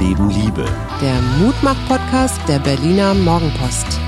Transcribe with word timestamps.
Leben 0.00 0.30
Liebe. 0.30 0.64
Der 1.02 1.20
Mutmach-Podcast 1.40 2.40
der 2.46 2.60
Berliner 2.60 3.14
Morgenpost. 3.14 3.98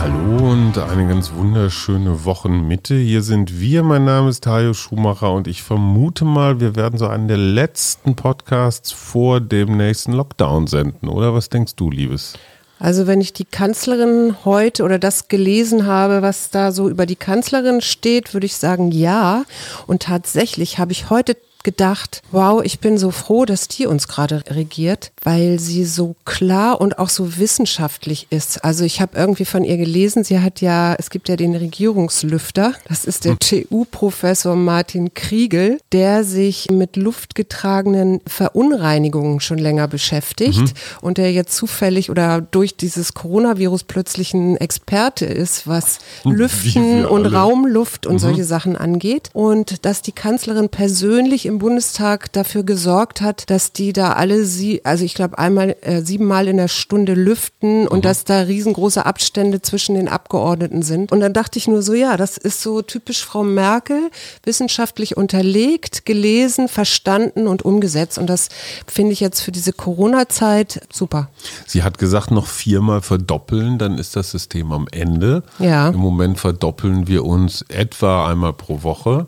Hallo 0.00 0.50
und 0.50 0.76
eine 0.76 1.06
ganz 1.06 1.32
wunderschöne 1.34 2.24
Wochenmitte. 2.24 2.96
Hier 2.96 3.22
sind 3.22 3.60
wir. 3.60 3.84
Mein 3.84 4.04
Name 4.04 4.30
ist 4.30 4.42
Tajo 4.42 4.74
Schumacher 4.74 5.32
und 5.32 5.46
ich 5.46 5.62
vermute 5.62 6.24
mal, 6.24 6.58
wir 6.58 6.74
werden 6.74 6.98
so 6.98 7.06
einen 7.06 7.28
der 7.28 7.36
letzten 7.36 8.16
Podcasts 8.16 8.90
vor 8.90 9.40
dem 9.40 9.76
nächsten 9.76 10.12
Lockdown 10.12 10.66
senden. 10.66 11.08
Oder 11.08 11.32
was 11.32 11.50
denkst 11.50 11.76
du, 11.76 11.88
Liebes? 11.88 12.34
Also 12.80 13.06
wenn 13.06 13.20
ich 13.20 13.32
die 13.32 13.44
Kanzlerin 13.44 14.36
heute 14.44 14.82
oder 14.82 14.98
das 14.98 15.28
gelesen 15.28 15.86
habe, 15.86 16.22
was 16.22 16.50
da 16.50 16.72
so 16.72 16.88
über 16.88 17.06
die 17.06 17.14
Kanzlerin 17.14 17.80
steht, 17.80 18.34
würde 18.34 18.46
ich 18.46 18.56
sagen 18.56 18.90
ja. 18.90 19.44
Und 19.86 20.02
tatsächlich 20.02 20.78
habe 20.78 20.90
ich 20.90 21.10
heute 21.10 21.36
gedacht, 21.62 22.22
wow, 22.30 22.62
ich 22.62 22.80
bin 22.80 22.98
so 22.98 23.10
froh, 23.10 23.44
dass 23.44 23.68
die 23.68 23.86
uns 23.86 24.08
gerade 24.08 24.42
regiert, 24.48 25.12
weil 25.22 25.58
sie 25.58 25.84
so 25.84 26.16
klar 26.24 26.80
und 26.80 26.98
auch 26.98 27.08
so 27.08 27.38
wissenschaftlich 27.38 28.26
ist. 28.30 28.64
Also 28.64 28.84
ich 28.84 29.00
habe 29.00 29.16
irgendwie 29.16 29.44
von 29.44 29.64
ihr 29.64 29.76
gelesen, 29.76 30.24
sie 30.24 30.40
hat 30.40 30.60
ja, 30.60 30.94
es 30.98 31.10
gibt 31.10 31.28
ja 31.28 31.36
den 31.36 31.54
Regierungslüfter, 31.54 32.74
das 32.88 33.04
ist 33.04 33.24
der 33.24 33.32
hm. 33.32 33.38
TU-Professor 33.40 34.56
Martin 34.56 35.12
Kriegel, 35.14 35.78
der 35.92 36.24
sich 36.24 36.70
mit 36.70 36.96
luftgetragenen 36.96 38.20
Verunreinigungen 38.26 39.40
schon 39.40 39.58
länger 39.58 39.88
beschäftigt 39.88 40.58
mhm. 40.58 40.72
und 41.00 41.18
der 41.18 41.32
jetzt 41.32 41.54
zufällig 41.54 42.10
oder 42.10 42.40
durch 42.40 42.76
dieses 42.76 43.14
Coronavirus 43.14 43.84
plötzlich 43.84 44.34
ein 44.34 44.56
Experte 44.56 45.26
ist, 45.26 45.66
was 45.66 45.98
Lüften 46.24 47.04
und 47.04 47.26
Raumluft 47.26 48.06
und 48.06 48.14
mhm. 48.14 48.18
solche 48.18 48.44
Sachen 48.44 48.76
angeht 48.76 49.30
und 49.32 49.84
dass 49.84 50.02
die 50.02 50.12
Kanzlerin 50.12 50.68
persönlich 50.68 51.49
im 51.50 51.58
Bundestag 51.58 52.32
dafür 52.32 52.62
gesorgt 52.62 53.20
hat, 53.20 53.50
dass 53.50 53.72
die 53.72 53.92
da 53.92 54.12
alle 54.12 54.44
sie, 54.44 54.84
also 54.84 55.04
ich 55.04 55.14
glaube 55.14 55.36
einmal 55.36 55.76
äh, 55.80 56.00
siebenmal 56.00 56.46
in 56.46 56.56
der 56.56 56.68
Stunde 56.68 57.14
lüften 57.14 57.88
und 57.88 57.98
mhm. 57.98 58.02
dass 58.02 58.24
da 58.24 58.42
riesengroße 58.42 59.04
Abstände 59.04 59.60
zwischen 59.60 59.96
den 59.96 60.08
Abgeordneten 60.08 60.82
sind. 60.82 61.10
Und 61.10 61.18
dann 61.18 61.32
dachte 61.32 61.58
ich 61.58 61.66
nur 61.66 61.82
so, 61.82 61.92
ja, 61.92 62.16
das 62.16 62.38
ist 62.38 62.62
so 62.62 62.82
typisch 62.82 63.24
Frau 63.24 63.42
Merkel, 63.42 64.10
wissenschaftlich 64.44 65.16
unterlegt, 65.16 66.06
gelesen, 66.06 66.68
verstanden 66.68 67.48
und 67.48 67.62
umgesetzt. 67.62 68.16
Und 68.16 68.28
das 68.28 68.48
finde 68.86 69.12
ich 69.12 69.18
jetzt 69.18 69.40
für 69.40 69.50
diese 69.50 69.72
Corona-Zeit 69.72 70.86
super. 70.92 71.30
Sie 71.66 71.82
hat 71.82 71.98
gesagt, 71.98 72.30
noch 72.30 72.46
viermal 72.46 73.02
verdoppeln, 73.02 73.78
dann 73.78 73.98
ist 73.98 74.14
das 74.14 74.30
System 74.30 74.70
am 74.70 74.86
Ende. 74.92 75.42
Ja. 75.58 75.88
Im 75.88 75.96
Moment 75.96 76.38
verdoppeln 76.38 77.08
wir 77.08 77.24
uns 77.24 77.62
etwa 77.68 78.30
einmal 78.30 78.52
pro 78.52 78.84
Woche. 78.84 79.26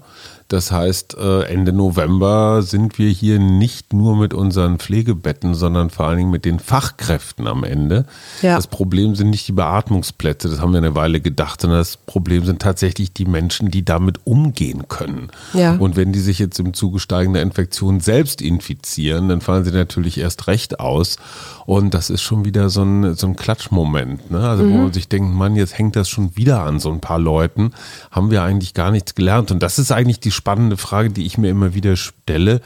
Das 0.52 0.70
heißt, 0.70 1.16
äh, 1.16 1.44
Ende 1.44 1.72
November 1.72 2.60
sind 2.60 2.98
wir 2.98 3.08
hier 3.08 3.38
nicht 3.38 3.94
nur 3.94 4.18
mit 4.18 4.34
unseren 4.34 4.78
Pflegebetten, 4.78 5.54
sondern 5.54 5.88
vor 5.88 6.06
allen 6.08 6.18
Dingen 6.18 6.30
mit 6.30 6.44
den 6.44 6.58
Fachkräften 6.58 7.46
am 7.46 7.64
Ende. 7.64 8.04
Ja. 8.42 8.56
Das 8.56 8.66
Problem 8.66 9.14
sind 9.14 9.30
nicht 9.30 9.48
die 9.48 9.52
Beatmungsplätze, 9.52 10.50
das 10.50 10.60
haben 10.60 10.72
wir 10.72 10.78
eine 10.78 10.94
Weile 10.94 11.22
gedacht, 11.22 11.62
sondern 11.62 11.80
das 11.80 11.96
Problem 11.96 12.44
sind 12.44 12.60
tatsächlich 12.60 13.14
die 13.14 13.24
Menschen, 13.24 13.70
die 13.70 13.82
damit 13.82 14.26
umgehen 14.26 14.88
können. 14.88 15.30
Ja. 15.54 15.76
Und 15.76 15.96
wenn 15.96 16.12
die 16.12 16.20
sich 16.20 16.38
jetzt 16.38 16.60
im 16.60 16.74
Zuge 16.74 17.00
steigender 17.00 17.40
Infektionen 17.40 18.00
selbst 18.00 18.42
infizieren, 18.42 19.30
dann 19.30 19.40
fallen 19.40 19.64
sie 19.64 19.72
natürlich 19.72 20.18
erst 20.18 20.48
recht 20.48 20.80
aus. 20.80 21.16
Und 21.64 21.94
das 21.94 22.10
ist 22.10 22.20
schon 22.22 22.44
wieder 22.44 22.68
so 22.68 22.82
ein, 22.82 23.14
so 23.14 23.26
ein 23.26 23.36
Klatschmoment. 23.36 24.30
Ne? 24.30 24.40
Also 24.40 24.64
mhm. 24.64 24.72
wo 24.72 24.76
man 24.78 24.92
sich 24.92 25.08
denkt, 25.08 25.34
Mann, 25.34 25.56
jetzt 25.56 25.78
hängt 25.78 25.96
das 25.96 26.08
schon 26.08 26.36
wieder 26.36 26.62
an 26.62 26.78
so 26.80 26.90
ein 26.90 27.00
paar 27.00 27.18
Leuten. 27.18 27.72
Haben 28.10 28.30
wir 28.30 28.42
eigentlich 28.42 28.74
gar 28.74 28.90
nichts 28.90 29.14
gelernt. 29.14 29.50
Und 29.50 29.62
das 29.62 29.78
ist 29.78 29.92
eigentlich 29.92 30.20
die 30.20 30.30
spannende 30.42 30.76
Frage, 30.76 31.10
die 31.10 31.24
ich 31.24 31.38
mir 31.38 31.50
immer 31.50 31.72
wieder 31.72 31.94
stelle 31.94 32.60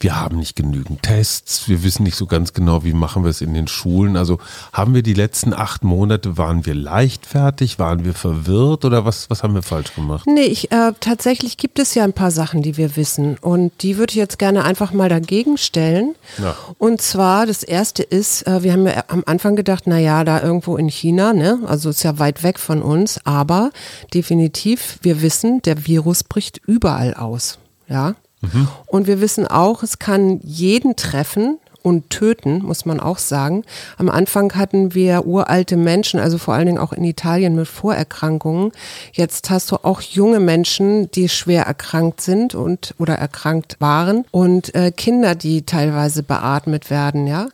wir 0.00 0.18
haben 0.18 0.38
nicht 0.38 0.56
genügend 0.56 1.02
Tests, 1.02 1.68
wir 1.68 1.82
wissen 1.82 2.04
nicht 2.04 2.16
so 2.16 2.26
ganz 2.26 2.54
genau, 2.54 2.84
wie 2.84 2.94
machen 2.94 3.22
wir 3.22 3.30
es 3.30 3.42
in 3.42 3.52
den 3.52 3.68
Schulen. 3.68 4.16
Also 4.16 4.38
haben 4.72 4.94
wir 4.94 5.02
die 5.02 5.14
letzten 5.14 5.52
acht 5.52 5.84
Monate, 5.84 6.38
waren 6.38 6.64
wir 6.64 6.74
leichtfertig, 6.74 7.78
waren 7.78 8.04
wir 8.04 8.14
verwirrt 8.14 8.86
oder 8.86 9.04
was, 9.04 9.28
was 9.28 9.42
haben 9.42 9.54
wir 9.54 9.62
falsch 9.62 9.94
gemacht? 9.94 10.26
Nee, 10.26 10.40
ich, 10.40 10.72
äh, 10.72 10.92
tatsächlich 11.00 11.58
gibt 11.58 11.78
es 11.78 11.94
ja 11.94 12.04
ein 12.04 12.14
paar 12.14 12.30
Sachen, 12.30 12.62
die 12.62 12.78
wir 12.78 12.96
wissen 12.96 13.36
und 13.38 13.72
die 13.82 13.98
würde 13.98 14.12
ich 14.12 14.16
jetzt 14.16 14.38
gerne 14.38 14.64
einfach 14.64 14.92
mal 14.92 15.10
dagegen 15.10 15.58
stellen. 15.58 16.14
Ja. 16.38 16.56
Und 16.78 17.02
zwar, 17.02 17.44
das 17.44 17.62
erste 17.62 18.02
ist, 18.02 18.46
äh, 18.46 18.62
wir 18.62 18.72
haben 18.72 18.86
ja 18.86 19.04
am 19.08 19.22
Anfang 19.26 19.54
gedacht, 19.54 19.84
na 19.86 19.98
ja, 19.98 20.24
da 20.24 20.40
irgendwo 20.40 20.78
in 20.78 20.88
China, 20.88 21.34
ne, 21.34 21.58
also 21.66 21.90
ist 21.90 22.02
ja 22.02 22.18
weit 22.18 22.42
weg 22.42 22.58
von 22.58 22.80
uns, 22.80 23.20
aber 23.24 23.70
definitiv, 24.14 24.98
wir 25.02 25.20
wissen, 25.20 25.60
der 25.62 25.86
Virus 25.86 26.24
bricht 26.24 26.58
überall 26.66 27.12
aus. 27.12 27.58
Ja, 27.88 28.14
Mhm. 28.40 28.68
Und 28.86 29.06
wir 29.06 29.20
wissen 29.20 29.46
auch, 29.46 29.82
es 29.82 29.98
kann 29.98 30.40
jeden 30.42 30.96
treffen 30.96 31.58
und 31.82 32.10
töten, 32.10 32.62
muss 32.62 32.84
man 32.84 33.00
auch 33.00 33.18
sagen. 33.18 33.64
Am 33.96 34.08
Anfang 34.08 34.54
hatten 34.54 34.94
wir 34.94 35.26
uralte 35.26 35.76
Menschen, 35.76 36.20
also 36.20 36.38
vor 36.38 36.54
allen 36.54 36.66
Dingen 36.66 36.78
auch 36.78 36.92
in 36.92 37.04
Italien 37.04 37.54
mit 37.54 37.68
Vorerkrankungen. 37.68 38.72
Jetzt 39.12 39.50
hast 39.50 39.70
du 39.70 39.76
auch 39.76 40.00
junge 40.00 40.40
Menschen, 40.40 41.10
die 41.12 41.28
schwer 41.28 41.64
erkrankt 41.64 42.20
sind 42.20 42.54
und 42.54 42.94
oder 42.98 43.14
erkrankt 43.14 43.76
waren 43.80 44.24
und 44.30 44.74
äh, 44.74 44.90
Kinder, 44.90 45.34
die 45.34 45.62
teilweise 45.62 46.22
beatmet 46.22 46.90
werden. 46.90 47.26
Ja, 47.26 47.48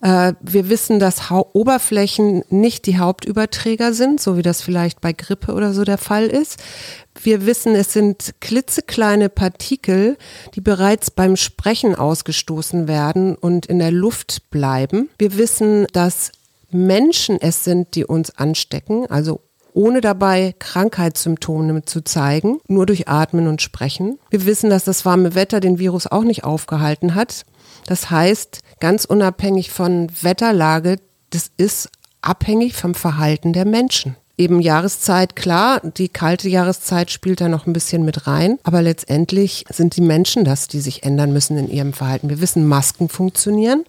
äh, 0.00 0.32
wir 0.40 0.68
wissen, 0.68 0.98
dass 0.98 1.30
ha 1.30 1.44
Oberflächen 1.52 2.44
nicht 2.48 2.86
die 2.86 2.98
Hauptüberträger 2.98 3.92
sind, 3.92 4.20
so 4.20 4.36
wie 4.36 4.42
das 4.42 4.62
vielleicht 4.62 5.00
bei 5.00 5.12
Grippe 5.12 5.52
oder 5.52 5.72
so 5.72 5.84
der 5.84 5.98
Fall 5.98 6.26
ist. 6.26 6.62
Wir 7.26 7.44
wissen, 7.44 7.74
es 7.74 7.92
sind 7.92 8.36
klitzekleine 8.38 9.28
Partikel, 9.28 10.16
die 10.54 10.60
bereits 10.60 11.10
beim 11.10 11.34
Sprechen 11.34 11.96
ausgestoßen 11.96 12.86
werden 12.86 13.34
und 13.34 13.66
in 13.66 13.80
der 13.80 13.90
Luft 13.90 14.48
bleiben. 14.50 15.10
Wir 15.18 15.36
wissen, 15.36 15.88
dass 15.92 16.30
Menschen 16.70 17.36
es 17.40 17.64
sind, 17.64 17.96
die 17.96 18.04
uns 18.04 18.38
anstecken, 18.38 19.10
also 19.10 19.40
ohne 19.72 20.00
dabei 20.00 20.54
Krankheitssymptome 20.56 21.84
zu 21.84 22.02
zeigen, 22.02 22.60
nur 22.68 22.86
durch 22.86 23.08
Atmen 23.08 23.48
und 23.48 23.60
Sprechen. 23.60 24.20
Wir 24.30 24.46
wissen, 24.46 24.70
dass 24.70 24.84
das 24.84 25.04
warme 25.04 25.34
Wetter 25.34 25.58
den 25.58 25.80
Virus 25.80 26.06
auch 26.06 26.22
nicht 26.22 26.44
aufgehalten 26.44 27.16
hat. 27.16 27.44
Das 27.88 28.08
heißt, 28.08 28.60
ganz 28.78 29.04
unabhängig 29.04 29.72
von 29.72 30.12
Wetterlage, 30.22 31.00
das 31.30 31.50
ist 31.56 31.90
abhängig 32.22 32.76
vom 32.76 32.94
Verhalten 32.94 33.52
der 33.52 33.64
Menschen 33.64 34.14
eben 34.38 34.60
Jahreszeit, 34.60 35.34
klar, 35.34 35.80
die 35.80 36.08
kalte 36.08 36.48
Jahreszeit 36.48 37.10
spielt 37.10 37.40
da 37.40 37.48
noch 37.48 37.66
ein 37.66 37.72
bisschen 37.72 38.04
mit 38.04 38.26
rein, 38.26 38.58
aber 38.64 38.82
letztendlich 38.82 39.64
sind 39.70 39.96
die 39.96 40.02
Menschen 40.02 40.44
das, 40.44 40.68
die 40.68 40.80
sich 40.80 41.04
ändern 41.04 41.32
müssen 41.32 41.56
in 41.56 41.70
ihrem 41.70 41.92
Verhalten. 41.94 42.28
Wir 42.28 42.40
wissen, 42.40 42.66
Masken 42.66 43.08
funktionieren 43.08 43.84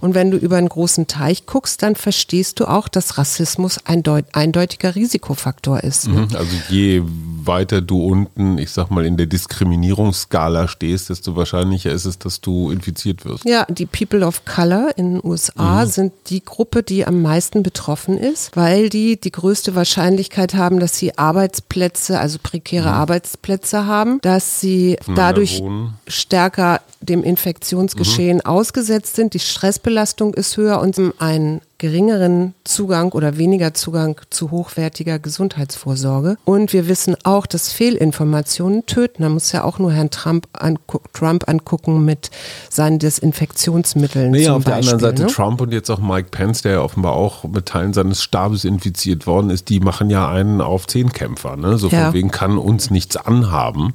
und 0.00 0.14
wenn 0.14 0.30
du 0.30 0.38
über 0.38 0.56
einen 0.56 0.68
großen 0.68 1.06
Teich 1.06 1.44
guckst, 1.44 1.82
dann 1.82 1.96
verstehst 1.96 2.60
du 2.60 2.66
auch, 2.66 2.88
dass 2.88 3.18
Rassismus 3.18 3.78
ein 3.84 4.02
eindeutiger 4.32 4.94
Risikofaktor 4.94 5.84
ist. 5.84 6.08
Mhm, 6.08 6.28
also 6.34 6.56
je 6.70 7.02
weiter 7.04 7.82
du 7.82 8.02
unten, 8.02 8.58
ich 8.58 8.70
sag 8.70 8.90
mal, 8.90 9.04
in 9.04 9.18
der 9.18 9.26
Diskriminierungsskala 9.26 10.68
stehst, 10.68 11.10
desto 11.10 11.36
wahrscheinlicher 11.36 11.92
ist 11.92 12.06
es, 12.06 12.18
dass 12.18 12.40
du 12.40 12.70
infiziert 12.70 13.24
wirst. 13.24 13.44
Ja, 13.44 13.66
die 13.68 13.86
People 13.86 14.26
of 14.26 14.44
Color 14.46 14.92
in 14.96 15.14
den 15.14 15.20
USA 15.24 15.84
mhm. 15.84 15.90
sind 15.90 16.12
die 16.28 16.42
Gruppe, 16.42 16.82
die 16.82 17.06
am 17.06 17.20
meisten 17.20 17.62
betroffen 17.62 18.16
ist, 18.16 18.56
weil 18.56 18.88
die 18.88 19.20
die 19.20 19.30
größte 19.30 19.74
Wahrscheinlichkeit 19.74 19.89
Wahrscheinlichkeit 19.90 20.54
haben, 20.54 20.78
dass 20.78 20.96
sie 20.96 21.18
Arbeitsplätze, 21.18 22.20
also 22.20 22.38
prekäre 22.40 22.88
mhm. 22.90 22.94
Arbeitsplätze 22.94 23.86
haben, 23.86 24.20
dass 24.22 24.60
sie 24.60 24.96
dadurch 25.16 25.62
stärker 26.06 26.80
dem 27.00 27.24
Infektionsgeschehen 27.24 28.38
mhm. 28.38 28.46
ausgesetzt 28.46 29.16
sind. 29.16 29.34
Die 29.34 29.40
Stressbelastung 29.40 30.34
ist 30.34 30.56
höher 30.56 30.80
und 30.80 30.96
ein 31.18 31.60
geringeren 31.80 32.54
Zugang 32.62 33.10
oder 33.12 33.38
weniger 33.38 33.72
Zugang 33.72 34.20
zu 34.28 34.50
hochwertiger 34.50 35.18
Gesundheitsvorsorge. 35.18 36.36
Und 36.44 36.74
wir 36.74 36.88
wissen 36.88 37.16
auch, 37.24 37.46
dass 37.46 37.72
Fehlinformationen 37.72 38.84
töten. 38.84 39.22
Da 39.22 39.30
muss 39.30 39.50
ja 39.52 39.64
auch 39.64 39.78
nur 39.78 39.90
Herrn 39.90 40.10
Trump, 40.10 40.46
angu 40.52 40.98
Trump 41.14 41.48
angucken 41.48 42.04
mit 42.04 42.30
seinen 42.68 42.98
Desinfektionsmitteln. 42.98 44.30
Nee, 44.30 44.48
auf 44.48 44.62
Beispiel, 44.64 44.70
der 44.70 44.76
anderen 44.76 45.00
Seite 45.00 45.22
ne? 45.22 45.28
Trump 45.28 45.60
und 45.62 45.72
jetzt 45.72 45.90
auch 45.90 46.00
Mike 46.00 46.28
Pence, 46.30 46.60
der 46.62 46.72
ja 46.72 46.80
offenbar 46.82 47.14
auch 47.14 47.44
mit 47.44 47.66
Teilen 47.66 47.94
seines 47.94 48.22
Stabes 48.22 48.64
infiziert 48.64 49.26
worden 49.26 49.48
ist, 49.48 49.70
die 49.70 49.80
machen 49.80 50.10
ja 50.10 50.28
einen 50.28 50.60
auf 50.60 50.86
Zehnkämpfer. 50.86 51.56
Ne? 51.56 51.78
So 51.78 51.88
ja. 51.88 52.04
von 52.04 52.14
wegen 52.14 52.30
kann 52.30 52.58
uns 52.58 52.90
nichts 52.90 53.16
anhaben. 53.16 53.94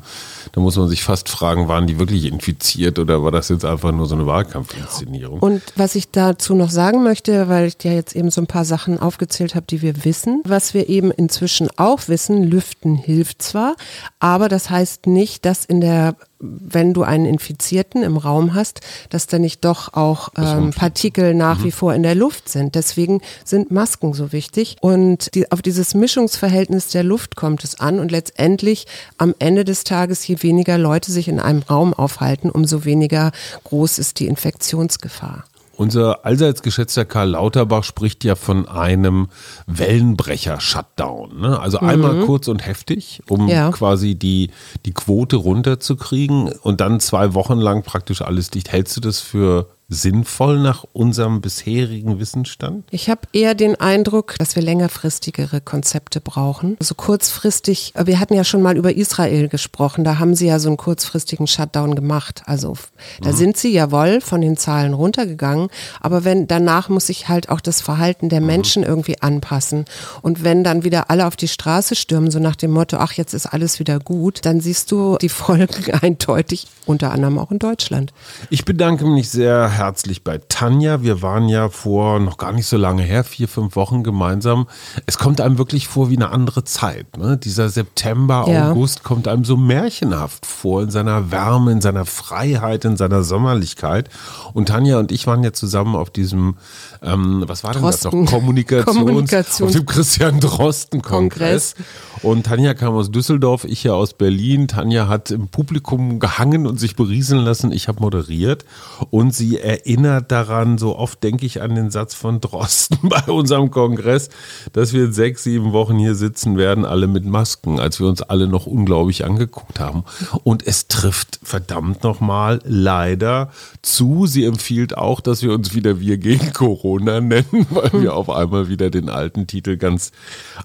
Da 0.54 0.62
muss 0.62 0.76
man 0.76 0.88
sich 0.88 1.04
fast 1.04 1.30
fragen, 1.30 1.68
waren 1.68 1.86
die 1.86 2.00
wirklich 2.00 2.26
infiziert 2.26 2.98
oder 2.98 3.22
war 3.22 3.32
das 3.32 3.50
jetzt 3.50 3.64
einfach 3.64 3.92
nur 3.92 4.08
so 4.08 4.16
eine 4.16 4.26
Wahlkampfinszenierung? 4.26 5.40
Und 5.40 5.62
was 5.76 5.94
ich 5.94 6.10
dazu 6.10 6.56
noch 6.56 6.72
sagen 6.72 7.04
möchte, 7.04 7.48
weil 7.48 7.66
ich 7.66 7.75
dir 7.78 7.94
jetzt 7.94 8.16
eben 8.16 8.32
so 8.32 8.42
ein 8.42 8.48
paar 8.48 8.66
Sachen 8.66 9.00
aufgezählt 9.00 9.56
habe, 9.56 9.66
die 9.68 9.82
wir 9.82 10.06
wissen. 10.06 10.42
Was 10.46 10.74
wir 10.74 10.90
eben 10.90 11.12
inzwischen 11.12 11.70
auch 11.78 12.08
wissen, 12.08 12.44
Lüften 12.44 12.96
hilft 12.96 13.42
zwar, 13.42 13.76
aber 14.20 14.50
das 14.50 14.70
heißt 14.70 15.08
nicht, 15.08 15.46
dass 15.46 15.66
in 15.66 15.82
der 15.82 16.16
wenn 16.40 16.94
du 16.94 17.04
einen 17.04 17.26
Infizierten 17.26 18.04
im 18.04 18.18
Raum 18.18 18.54
hast, 18.54 18.82
dass 19.10 19.28
da 19.28 19.40
nicht 19.40 19.64
doch 19.64 19.94
auch 19.94 20.30
ähm, 20.38 20.72
Partikel 20.72 21.34
nach 21.34 21.60
mhm. 21.60 21.64
wie 21.64 21.72
vor 21.72 21.94
in 21.94 22.04
der 22.04 22.16
Luft 22.16 22.50
sind. 22.50 22.76
Deswegen 22.76 23.22
sind 23.44 23.72
Masken 23.72 24.14
so 24.14 24.32
wichtig. 24.32 24.78
Und 24.82 25.34
die, 25.34 25.52
auf 25.52 25.62
dieses 25.62 25.94
Mischungsverhältnis 25.94 26.90
der 26.90 27.04
Luft 27.04 27.36
kommt 27.36 27.64
es 27.64 27.80
an. 27.80 28.00
Und 28.00 28.12
letztendlich 28.12 28.86
am 29.18 29.34
Ende 29.40 29.64
des 29.64 29.84
Tages, 29.84 30.28
je 30.28 30.42
weniger 30.42 30.78
Leute 30.78 31.12
sich 31.12 31.28
in 31.28 31.40
einem 31.40 31.62
Raum 31.62 31.94
aufhalten, 31.94 32.50
umso 32.50 32.86
weniger 32.86 33.32
groß 33.64 34.00
ist 34.00 34.20
die 34.20 34.28
Infektionsgefahr. 34.28 35.46
Unser 35.78 36.26
allseits 36.26 36.62
geschätzter 36.62 37.06
Karl 37.06 37.32
Lauterbach 37.32 37.84
spricht 37.84 38.24
ja 38.24 38.36
von 38.36 38.68
einem 38.68 39.28
Wellenbrecher-Shutdown. 39.68 41.40
Ne? 41.40 41.60
Also 41.60 41.80
mhm. 41.82 41.90
einmal 41.90 42.20
kurz 42.26 42.48
und 42.48 42.66
heftig, 42.66 43.22
um 43.28 43.48
ja. 43.48 43.72
quasi 43.72 44.16
die, 44.16 44.52
die 44.86 44.94
Quote 44.94 45.36
runterzukriegen 45.36 46.52
und 46.62 46.82
dann 46.82 47.00
zwei 47.00 47.34
Wochen 47.34 47.58
lang 47.58 47.84
praktisch 47.84 48.22
alles 48.22 48.50
dicht. 48.50 48.72
Hältst 48.72 48.96
du 48.98 49.02
das 49.02 49.20
für 49.20 49.68
sinnvoll 49.88 50.60
nach 50.60 50.84
unserem 50.94 51.42
bisherigen 51.42 52.20
Wissensstand? 52.20 52.86
Ich 52.90 53.10
habe 53.10 53.22
eher 53.34 53.54
den 53.54 53.80
Eindruck, 53.80 54.36
dass 54.40 54.56
wir 54.56 54.64
längerfristigere 54.64 55.62
Konzepte 55.62 56.22
brauchen. 56.22 56.76
Also 56.80 56.96
kurzfristig, 56.96 57.94
wir 58.02 58.20
hatten 58.20 58.34
ja 58.34 58.44
schon 58.44 58.64
mal 58.64 58.78
über 58.78 58.96
Israel 58.96 59.48
gesprochen, 59.48 60.04
da 60.04 60.18
haben 60.18 60.36
sie 60.36 60.48
ja 60.48 60.58
so 60.58 60.70
einen 60.70 60.78
kurzfristigen 60.78 61.46
Shutdown 61.46 61.94
gemacht. 61.94 62.42
Also 62.46 62.76
da 63.22 63.32
mhm. 63.32 63.36
sind 63.36 63.58
sie 63.58 63.74
jawohl 63.74 64.22
von 64.22 64.42
den 64.42 64.58
Zahlen 64.58 64.94
runtergegangen, 64.94 65.70
aber 66.02 66.24
wenn 66.24 66.48
danach 66.48 66.90
muss 66.90 67.08
sich 67.08 67.30
halt 67.30 67.50
auch 67.50 67.62
das 67.62 67.82
Verhalten 67.82 68.30
der 68.30 68.42
mhm. 68.42 68.48
Menschen 68.48 68.82
mhm. 68.82 68.90
irgendwie 68.90 69.22
anpassen. 69.22 69.86
Und 70.24 70.44
wenn 70.44 70.64
dann 70.64 70.84
wieder 70.84 71.12
alle 71.12 71.28
auf 71.28 71.36
die 71.36 71.48
Straße 71.48 71.96
stürmen, 71.96 72.32
so 72.32 72.40
nach 72.40 72.56
dem 72.56 72.72
Motto, 72.72 72.98
ach, 72.98 73.14
jetzt 73.14 73.34
ist 73.34 73.46
alles 73.46 73.80
wieder 73.80 74.00
gut, 74.00 74.46
dann 74.46 74.62
siehst 74.62 74.92
du 74.92 75.18
die 75.22 75.30
Folgen 75.36 75.94
eindeutig, 76.02 76.68
unter 76.88 77.12
anderem 77.12 77.38
auch 77.38 77.52
in 77.52 77.60
Deutschland. 77.60 78.14
Ich 78.50 78.66
bedanke 78.66 79.06
mich 79.06 79.30
sehr 79.30 79.75
herzlich 79.76 80.24
bei 80.24 80.38
Tanja. 80.38 81.04
Wir 81.04 81.22
waren 81.22 81.50
ja 81.50 81.70
vor 81.70 82.20
noch 82.20 82.38
gar 82.38 82.54
nicht 82.54 82.66
so 82.66 82.78
lange 82.78 83.04
her, 83.04 83.24
vier, 83.24 83.48
fünf 83.48 83.76
Wochen 83.76 84.04
gemeinsam. 84.04 84.68
Es 85.06 85.18
kommt 85.18 85.42
einem 85.42 85.58
wirklich 85.58 85.88
vor 85.88 86.10
wie 86.10 86.16
eine 86.16 86.30
andere 86.32 86.64
Zeit. 86.64 87.18
Ne? 87.18 87.38
Dieser 87.38 87.70
September, 87.70 88.46
ja. 88.48 88.72
August 88.72 89.04
kommt 89.04 89.28
einem 89.28 89.44
so 89.44 89.58
märchenhaft 89.58 90.46
vor 90.46 90.84
in 90.84 90.92
seiner 90.92 91.30
Wärme, 91.32 91.74
in 91.74 91.82
seiner 91.82 92.06
Freiheit, 92.06 92.86
in 92.86 92.96
seiner 92.96 93.24
Sommerlichkeit. 93.24 94.10
Und 94.54 94.70
Tanja 94.70 94.98
und 94.98 95.12
ich 95.12 95.28
waren 95.28 95.44
ja 95.44 95.52
zusammen 95.52 95.96
auf 95.96 96.10
diesem, 96.10 96.56
ähm, 97.04 97.44
was 97.46 97.64
war 97.64 97.74
denn 97.74 97.82
Drosten. 97.82 98.12
das 98.12 98.32
noch? 98.32 98.32
Kommunikations, 98.40 98.98
Kommunikations 98.98 99.62
auf 99.62 99.72
dem 99.72 99.86
Christian 99.86 100.40
Drosten 100.40 101.02
Kongress. 101.02 101.76
Und 102.22 102.46
Tanja 102.46 102.74
kam 102.74 102.94
aus 102.96 103.12
Düsseldorf, 103.12 103.66
ich 103.66 103.84
ja 103.84 103.94
aus 103.94 104.14
Berlin. 104.14 104.68
Tanja 104.68 105.08
hat 105.10 105.32
im 105.32 105.50
Publikum 105.50 106.20
gehangen 106.20 106.66
und 106.66 106.80
sich 106.80 106.96
berieseln 106.96 107.44
lassen. 107.44 107.72
Ich 107.72 107.88
habe 107.88 108.00
moderiert 108.00 108.66
und 109.10 109.36
sie 109.36 109.65
erinnert 109.66 110.32
daran, 110.32 110.78
so 110.78 110.96
oft 110.96 111.24
denke 111.24 111.46
ich 111.46 111.62
an 111.62 111.74
den 111.74 111.90
Satz 111.90 112.14
von 112.14 112.40
Drosten 112.40 113.00
bei 113.10 113.24
unserem 113.32 113.72
Kongress, 113.72 114.30
dass 114.74 114.94
wir 114.94 115.06
in 115.06 115.14
sechs, 115.14 115.44
sieben 115.44 115.74
Wochen 115.74 115.98
hier 115.98 116.14
sitzen 116.14 116.58
werden, 116.58 116.86
alle 116.86 117.08
mit 117.08 117.26
Masken, 117.26 117.80
als 117.80 118.00
wir 118.00 118.08
uns 118.08 118.22
alle 118.22 118.48
noch 118.48 118.68
unglaublich 118.68 119.26
angeguckt 119.26 119.80
haben. 119.80 120.04
Und 120.44 120.66
es 120.66 120.88
trifft 120.88 121.40
verdammt 121.42 122.04
nochmal 122.04 122.62
leider 122.64 123.50
zu. 123.82 124.28
Sie 124.28 124.46
empfiehlt 124.46 124.96
auch, 124.98 125.20
dass 125.20 125.42
wir 125.42 125.52
uns 125.52 125.74
wieder 125.74 126.00
Wir 126.00 126.20
gegen 126.20 126.54
Corona 126.54 127.20
nennen, 127.22 127.66
weil 127.72 128.04
wir 128.04 128.14
auf 128.14 128.30
einmal 128.30 128.70
wieder 128.70 128.92
den 128.92 129.10
alten 129.10 129.48
Titel 129.48 129.78
ganz 129.78 130.12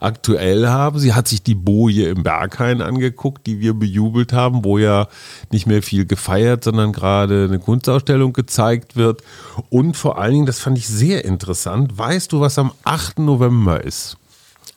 aktuell 0.00 0.68
haben. 0.68 0.98
Sie 0.98 1.14
hat 1.14 1.26
sich 1.26 1.42
die 1.42 1.54
Boje 1.54 2.08
im 2.10 2.22
Berghain 2.22 2.82
angeguckt, 2.82 3.46
die 3.46 3.60
wir 3.60 3.72
bejubelt 3.72 4.34
haben, 4.34 4.62
wo 4.62 4.76
ja 4.76 5.08
nicht 5.50 5.66
mehr 5.66 5.82
viel 5.82 6.04
gefeiert, 6.04 6.64
sondern 6.64 6.92
gerade 6.92 7.44
eine 7.44 7.58
Kunstausstellung 7.58 8.34
gezeigt 8.34 8.89
gezeigt 8.90 8.96
wird. 8.96 9.22
Und 9.68 9.96
vor 9.96 10.18
allen 10.18 10.34
Dingen, 10.34 10.46
das 10.46 10.60
fand 10.60 10.78
ich 10.78 10.88
sehr 10.88 11.24
interessant, 11.24 11.96
weißt 11.96 12.32
du, 12.32 12.40
was 12.40 12.58
am 12.58 12.72
8. 12.84 13.20
November 13.20 13.82
ist? 13.82 14.16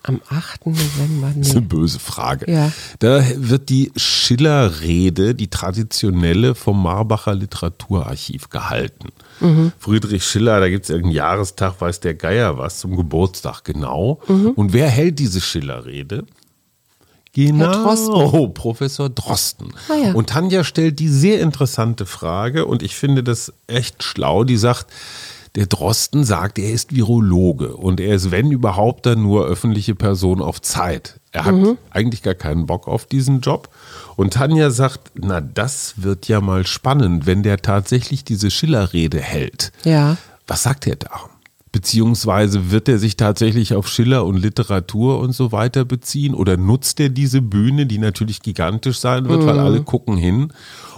Am 0.05 0.19
8. 0.27 0.65
November? 0.65 1.29
Nee. 1.29 1.39
Das 1.39 1.47
ist 1.49 1.55
eine 1.55 1.65
böse 1.65 1.99
Frage. 1.99 2.51
Ja. 2.51 2.71
Da 2.99 3.23
wird 3.37 3.69
die 3.69 3.91
Schiller-Rede, 3.95 5.33
die 5.33 5.47
traditionelle, 5.47 6.55
vom 6.55 6.83
Marbacher 6.83 7.33
Literaturarchiv 7.33 8.49
gehalten. 8.49 9.09
Mhm. 9.39 9.71
Friedrich 9.79 10.25
Schiller, 10.25 10.59
da 10.59 10.67
gibt 10.67 10.83
es 10.83 10.89
irgendeinen 10.89 11.15
Jahrestag, 11.15 11.79
weiß 11.79 12.01
der 12.01 12.15
Geier 12.15 12.57
was, 12.57 12.79
zum 12.79 12.97
Geburtstag 12.97 13.63
genau. 13.63 14.19
Mhm. 14.27 14.49
Und 14.49 14.73
wer 14.73 14.89
hält 14.89 15.19
diese 15.19 15.39
Schiller-Rede? 15.39 16.25
Genau, 17.33 17.71
Drosten. 17.71 18.53
Professor 18.53 19.09
Drosten. 19.09 19.73
Ah, 19.89 19.95
ja. 19.95 20.13
Und 20.13 20.29
Tanja 20.29 20.63
stellt 20.63 20.99
die 20.99 21.09
sehr 21.09 21.41
interessante 21.41 22.05
Frage 22.05 22.65
und 22.65 22.83
ich 22.83 22.95
finde 22.95 23.23
das 23.23 23.51
echt 23.65 24.03
schlau. 24.03 24.43
Die 24.43 24.57
sagt, 24.57 24.85
der 25.55 25.65
Drosten 25.65 26.23
sagt, 26.23 26.59
er 26.59 26.71
ist 26.71 26.95
Virologe 26.95 27.75
und 27.75 27.99
er 27.99 28.15
ist, 28.15 28.31
wenn 28.31 28.51
überhaupt, 28.51 29.07
dann 29.07 29.23
nur 29.23 29.45
öffentliche 29.45 29.95
Person 29.95 30.41
auf 30.41 30.61
Zeit. 30.61 31.19
Er 31.31 31.45
hat 31.45 31.55
mhm. 31.55 31.77
eigentlich 31.89 32.21
gar 32.21 32.35
keinen 32.35 32.67
Bock 32.67 32.87
auf 32.87 33.07
diesen 33.07 33.41
Job. 33.41 33.69
Und 34.15 34.33
Tanja 34.33 34.69
sagt, 34.69 35.11
na, 35.15 35.41
das 35.41 35.95
wird 35.97 36.27
ja 36.27 36.39
mal 36.39 36.67
spannend, 36.67 37.25
wenn 37.25 37.41
der 37.41 37.57
tatsächlich 37.57 38.23
diese 38.23 38.51
Schillerrede 38.51 39.19
hält. 39.19 39.71
Ja. 39.83 40.17
Was 40.45 40.63
sagt 40.63 40.85
er 40.85 40.97
da? 40.97 41.09
Beziehungsweise 41.73 42.69
wird 42.69 42.87
er 42.87 42.99
sich 42.99 43.17
tatsächlich 43.17 43.73
auf 43.73 43.87
Schiller 43.87 44.25
und 44.25 44.37
Literatur 44.37 45.19
und 45.19 45.33
so 45.33 45.51
weiter 45.51 45.85
beziehen 45.85 46.35
oder 46.35 46.55
nutzt 46.55 46.99
er 46.99 47.09
diese 47.09 47.41
Bühne, 47.41 47.87
die 47.87 47.97
natürlich 47.97 48.43
gigantisch 48.43 48.99
sein 48.99 49.27
wird, 49.27 49.41
mhm. 49.41 49.45
weil 49.47 49.59
alle 49.59 49.81
gucken 49.81 50.15
hin, 50.15 50.53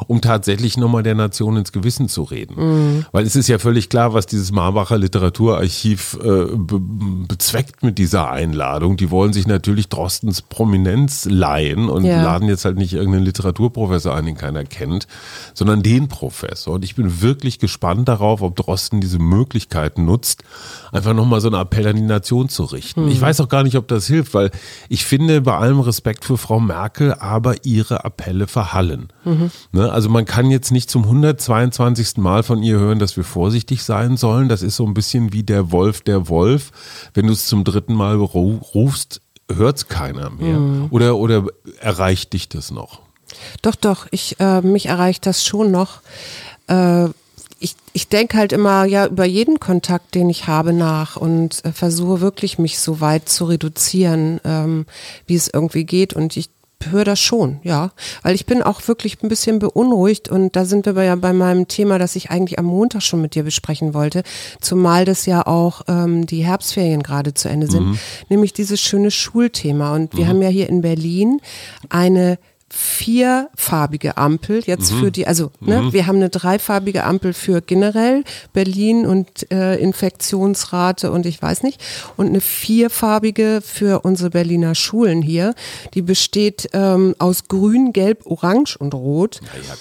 um 0.08 0.22
tatsächlich 0.22 0.78
nochmal 0.78 1.04
der 1.04 1.16
Nation 1.16 1.58
ins 1.58 1.72
Gewissen 1.72 2.08
zu 2.10 2.24
reden? 2.24 2.56
Mhm. 2.58 3.06
Weil 3.12 3.26
es 3.26 3.36
ist 3.36 3.48
ja 3.48 3.60
völlig 3.60 3.90
klar, 3.90 4.14
was 4.14 4.26
dieses 4.26 4.52
Marbacher 4.52 4.98
Literaturarchiv 4.98 6.18
äh, 6.22 6.46
be 6.56 6.80
bezweckt 7.28 7.84
mit 7.84 7.98
dieser 7.98 8.30
Einladung. 8.30 8.98
Die 8.98 9.12
wollen 9.12 9.34
sich 9.34 9.48
natürlich 9.48 9.90
Drostens 9.90 10.42
Prominenz 10.42 11.26
leihen 11.26 11.90
und 11.90 12.06
ja. 12.06 12.22
laden 12.22 12.48
jetzt 12.48 12.66
halt 12.66 12.78
nicht 12.78 12.94
irgendeinen 12.94 13.26
Literaturprofessor 13.26 14.16
ein, 14.16 14.26
den 14.26 14.38
keiner 14.38 14.64
kennt, 14.64 15.08
sondern 15.54 15.84
den 15.84 16.08
Professor. 16.08 16.76
Und 16.76 16.84
ich 16.84 16.96
bin 16.96 17.22
wirklich 17.22 17.60
gespannt 17.60 18.08
darauf, 18.08 18.42
ob 18.42 18.56
Drosten 18.56 19.02
diese 19.02 19.20
Möglichkeiten 19.20 20.06
nutzt, 20.06 20.44
einfach 20.92 21.14
nochmal 21.14 21.42
so 21.42 21.48
einen 21.48 21.60
Appell 21.60 21.88
an 21.88 21.96
die 21.96 22.02
Nation 22.02 22.50
zu 22.50 22.64
richten. 22.64 23.06
Mhm. 23.06 23.12
Ich 23.12 23.22
weiß 23.22 23.42
auch 23.42 23.50
gar 23.50 23.64
nicht, 23.64 23.78
ob 23.78 23.88
das 23.88 24.08
hilft, 24.08 24.34
weil 24.34 24.52
ich 24.90 25.06
finde 25.06 25.42
bei 25.42 25.58
allem 25.58 25.80
Respekt 25.80 26.26
für 26.26 26.38
Frau 26.38 26.60
Merkel, 26.60 27.14
aber 27.14 27.66
ihre 27.66 28.06
Appelle 28.06 28.48
verhallen. 28.48 29.10
Mhm. 29.24 29.52
Ne? 29.72 29.85
Also 29.90 30.10
man 30.10 30.26
kann 30.26 30.52
jetzt 30.52 30.72
nicht 30.72 30.90
zum 30.90 31.04
122. 31.04 32.18
Mal 32.18 32.44
von 32.44 32.64
ihr 32.64 32.78
hören, 32.78 33.00
dass 33.00 33.18
wir 33.18 33.24
vorsichtig 33.24 33.84
sein 33.84 34.18
sollen. 34.18 34.50
Das 34.50 34.62
ist 34.62 34.76
so 34.76 34.86
ein 34.86 34.94
bisschen 34.94 35.34
wie 35.34 35.44
der 35.44 35.72
Wolf, 35.72 36.02
der 36.02 36.30
Wolf. 36.30 36.72
Wenn 37.14 37.28
du 37.28 37.34
es 37.34 37.46
zum 37.46 37.64
dritten 37.64 37.94
Mal 37.94 38.16
rufst, 38.16 39.22
hört 39.52 39.78
es 39.78 39.88
keiner 39.88 40.30
mehr. 40.30 40.60
Mhm. 40.60 40.88
Oder, 40.92 41.18
oder 41.18 41.46
erreicht 41.80 42.34
dich 42.34 42.50
das 42.50 42.72
noch? 42.72 43.02
Doch, 43.62 43.76
doch, 43.76 44.08
ich, 44.12 44.40
äh, 44.40 44.62
mich 44.62 44.88
erreicht 44.88 45.26
das 45.26 45.46
schon 45.46 45.72
noch. 45.72 46.02
Äh, 46.68 47.10
ich, 47.60 47.76
ich 47.94 48.10
denke 48.10 48.38
halt 48.38 48.54
immer 48.54 48.86
ja 48.86 49.08
über 49.08 49.26
jeden 49.26 49.60
Kontakt, 49.60 50.16
den 50.16 50.30
ich 50.30 50.48
habe, 50.48 50.74
nach 50.74 51.16
und 51.16 51.64
äh, 51.66 51.72
versuche 51.72 52.22
wirklich 52.22 52.60
mich 52.60 52.80
so 52.80 53.02
weit 53.02 53.30
zu 53.30 53.46
reduzieren, 53.46 54.40
ähm, 54.44 54.86
wie 55.26 55.36
es 55.36 55.50
irgendwie 55.52 55.86
geht. 55.86 56.14
Und 56.14 56.38
ich 56.38 56.50
höre 56.84 57.04
das 57.04 57.20
schon, 57.20 57.60
ja. 57.64 57.92
Weil 58.22 58.36
ich 58.36 58.46
bin 58.46 58.62
auch 58.62 58.88
wirklich 58.88 59.22
ein 59.24 59.30
bisschen 59.30 59.60
beunruhigt 59.60 60.30
und 60.30 60.56
da 60.56 60.66
sind 60.66 60.86
wir 60.86 61.04
ja 61.04 61.16
bei 61.16 61.34
meinem 61.34 61.68
Thema, 61.68 62.00
das 62.00 62.16
ich 62.16 62.30
eigentlich 62.30 62.60
am 62.60 62.66
Montag 62.66 63.02
schon 63.02 63.22
mit 63.22 63.36
dir 63.36 63.44
besprechen 63.44 63.94
wollte, 63.94 64.24
zumal 64.62 65.06
das 65.06 65.26
ja 65.26 65.46
auch 65.46 65.82
ähm, 65.88 66.26
die 66.26 66.46
Herbstferien 66.46 67.04
gerade 67.04 67.34
zu 67.34 67.50
Ende 67.50 67.68
sind, 67.68 67.88
mhm. 67.88 68.00
nämlich 68.30 68.54
dieses 68.54 68.82
schöne 68.82 69.12
Schulthema. 69.12 69.96
Und 69.96 70.16
wir 70.16 70.26
mhm. 70.26 70.30
haben 70.30 70.42
ja 70.42 70.50
hier 70.50 70.70
in 70.70 70.82
Berlin 70.82 71.40
eine 71.90 72.38
vierfarbige 72.76 74.18
Ampel 74.18 74.62
jetzt 74.66 74.92
mhm. 74.92 75.00
für 75.00 75.12
die, 75.12 75.28
also 75.28 75.52
ne, 75.62 75.82
mhm. 75.82 75.94
wir 75.94 76.08
haben 76.08 76.18
eine 76.18 76.30
dreifarbige 76.30 77.06
Ampel 77.06 77.34
für 77.34 77.62
generell 77.62 78.24
Berlin 78.52 79.06
und 79.06 79.50
äh, 79.50 79.78
Infektionsrate 79.78 81.10
und 81.10 81.26
ich 81.26 81.42
weiß 81.42 81.64
nicht 81.64 81.82
und 82.18 82.28
eine 82.28 82.42
vierfarbige 82.42 83.62
für 83.64 84.02
unsere 84.02 84.30
Berliner 84.30 84.76
Schulen 84.76 85.22
hier. 85.22 85.56
Die 85.94 86.02
besteht 86.02 86.68
ähm, 86.74 87.16
aus 87.18 87.48
Grün, 87.48 87.94
Gelb, 87.94 88.26
Orange 88.26 88.76
und 88.78 88.94
Rot 88.94 89.40
ja, 89.42 89.74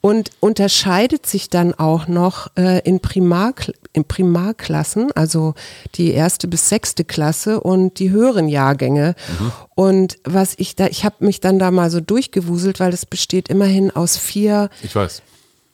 und 0.00 0.30
unterscheidet 0.40 1.26
sich 1.26 1.50
dann 1.50 1.72
auch 1.74 2.08
noch 2.08 2.48
äh, 2.56 2.80
in, 2.80 2.98
Primar, 2.98 3.54
in 3.92 4.04
Primarklassen, 4.04 5.10
also 5.12 5.54
die 5.96 6.12
erste 6.12 6.46
bis 6.48 6.68
sechste 6.68 7.04
Klasse 7.04 7.60
und 7.60 7.98
die 7.98 8.10
höheren 8.10 8.48
Jahrgänge. 8.48 9.14
Mhm. 9.38 9.52
Und 9.74 10.18
was 10.24 10.54
ich 10.58 10.76
da, 10.76 10.86
ich 10.86 11.04
habe 11.04 11.24
mich 11.24 11.40
dann 11.40 11.58
da 11.58 11.70
mal 11.70 11.90
so 11.90 12.00
durchgewuselt, 12.00 12.80
weil 12.80 12.92
es 12.92 13.06
besteht 13.06 13.48
immerhin 13.48 13.90
aus 13.90 14.16
vier. 14.16 14.70
Ich 14.82 14.94
weiß. 14.94 15.22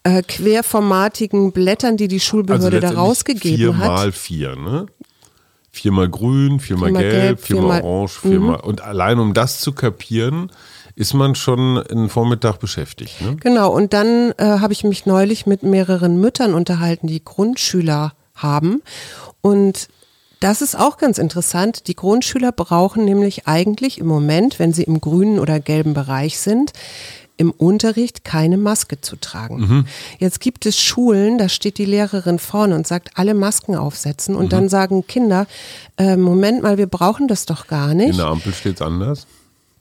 Äh, 0.04 0.22
querformatigen 0.22 1.52
Blättern, 1.52 1.96
die 1.96 2.08
die 2.08 2.20
Schulbehörde 2.20 2.76
also 2.76 2.94
da 2.94 3.00
rausgegeben 3.00 3.56
vier 3.56 3.76
hat. 3.78 3.88
Mal 3.88 4.12
vier, 4.12 4.56
ne? 4.56 4.86
viermal 5.76 6.08
grün, 6.08 6.58
viermal, 6.58 6.88
viermal 6.88 7.02
gelb, 7.02 7.12
gelb, 7.12 7.40
viermal, 7.40 7.76
viermal 7.76 7.82
orange, 7.82 8.20
viermal. 8.20 8.58
Mhm. 8.58 8.64
Und 8.64 8.80
allein 8.80 9.18
um 9.18 9.34
das 9.34 9.60
zu 9.60 9.72
kapieren, 9.72 10.50
ist 10.96 11.12
man 11.12 11.34
schon 11.34 11.78
einen 11.78 12.08
Vormittag 12.08 12.58
beschäftigt. 12.58 13.20
Ne? 13.20 13.36
Genau, 13.36 13.70
und 13.70 13.92
dann 13.92 14.32
äh, 14.38 14.44
habe 14.44 14.72
ich 14.72 14.82
mich 14.82 15.04
neulich 15.04 15.46
mit 15.46 15.62
mehreren 15.62 16.18
Müttern 16.18 16.54
unterhalten, 16.54 17.06
die 17.06 17.22
Grundschüler 17.22 18.14
haben. 18.34 18.82
Und 19.42 19.88
das 20.40 20.62
ist 20.62 20.74
auch 20.74 20.96
ganz 20.96 21.18
interessant. 21.18 21.86
Die 21.86 21.94
Grundschüler 21.94 22.50
brauchen 22.50 23.04
nämlich 23.04 23.46
eigentlich 23.46 23.98
im 23.98 24.06
Moment, 24.06 24.58
wenn 24.58 24.72
sie 24.72 24.84
im 24.84 25.00
grünen 25.00 25.38
oder 25.38 25.60
gelben 25.60 25.92
Bereich 25.92 26.38
sind, 26.38 26.72
im 27.36 27.50
Unterricht 27.50 28.24
keine 28.24 28.56
Maske 28.56 29.02
zu 29.02 29.16
tragen. 29.16 29.58
Mhm. 29.58 29.86
Jetzt 30.18 30.40
gibt 30.40 30.64
es 30.64 30.80
Schulen, 30.80 31.36
da 31.36 31.50
steht 31.50 31.76
die 31.76 31.84
Lehrerin 31.84 32.38
vorne 32.38 32.74
und 32.74 32.86
sagt, 32.86 33.10
alle 33.14 33.34
Masken 33.34 33.76
aufsetzen 33.76 34.34
und 34.34 34.46
mhm. 34.46 34.50
dann 34.50 34.68
sagen 34.70 35.06
Kinder, 35.06 35.46
äh, 35.98 36.16
Moment 36.16 36.62
mal, 36.62 36.78
wir 36.78 36.86
brauchen 36.86 37.28
das 37.28 37.44
doch 37.44 37.66
gar 37.66 37.92
nicht. 37.92 38.12
In 38.12 38.16
der 38.16 38.26
Ampel 38.26 38.54
steht 38.54 38.76
es 38.76 38.82
anders. 38.82 39.26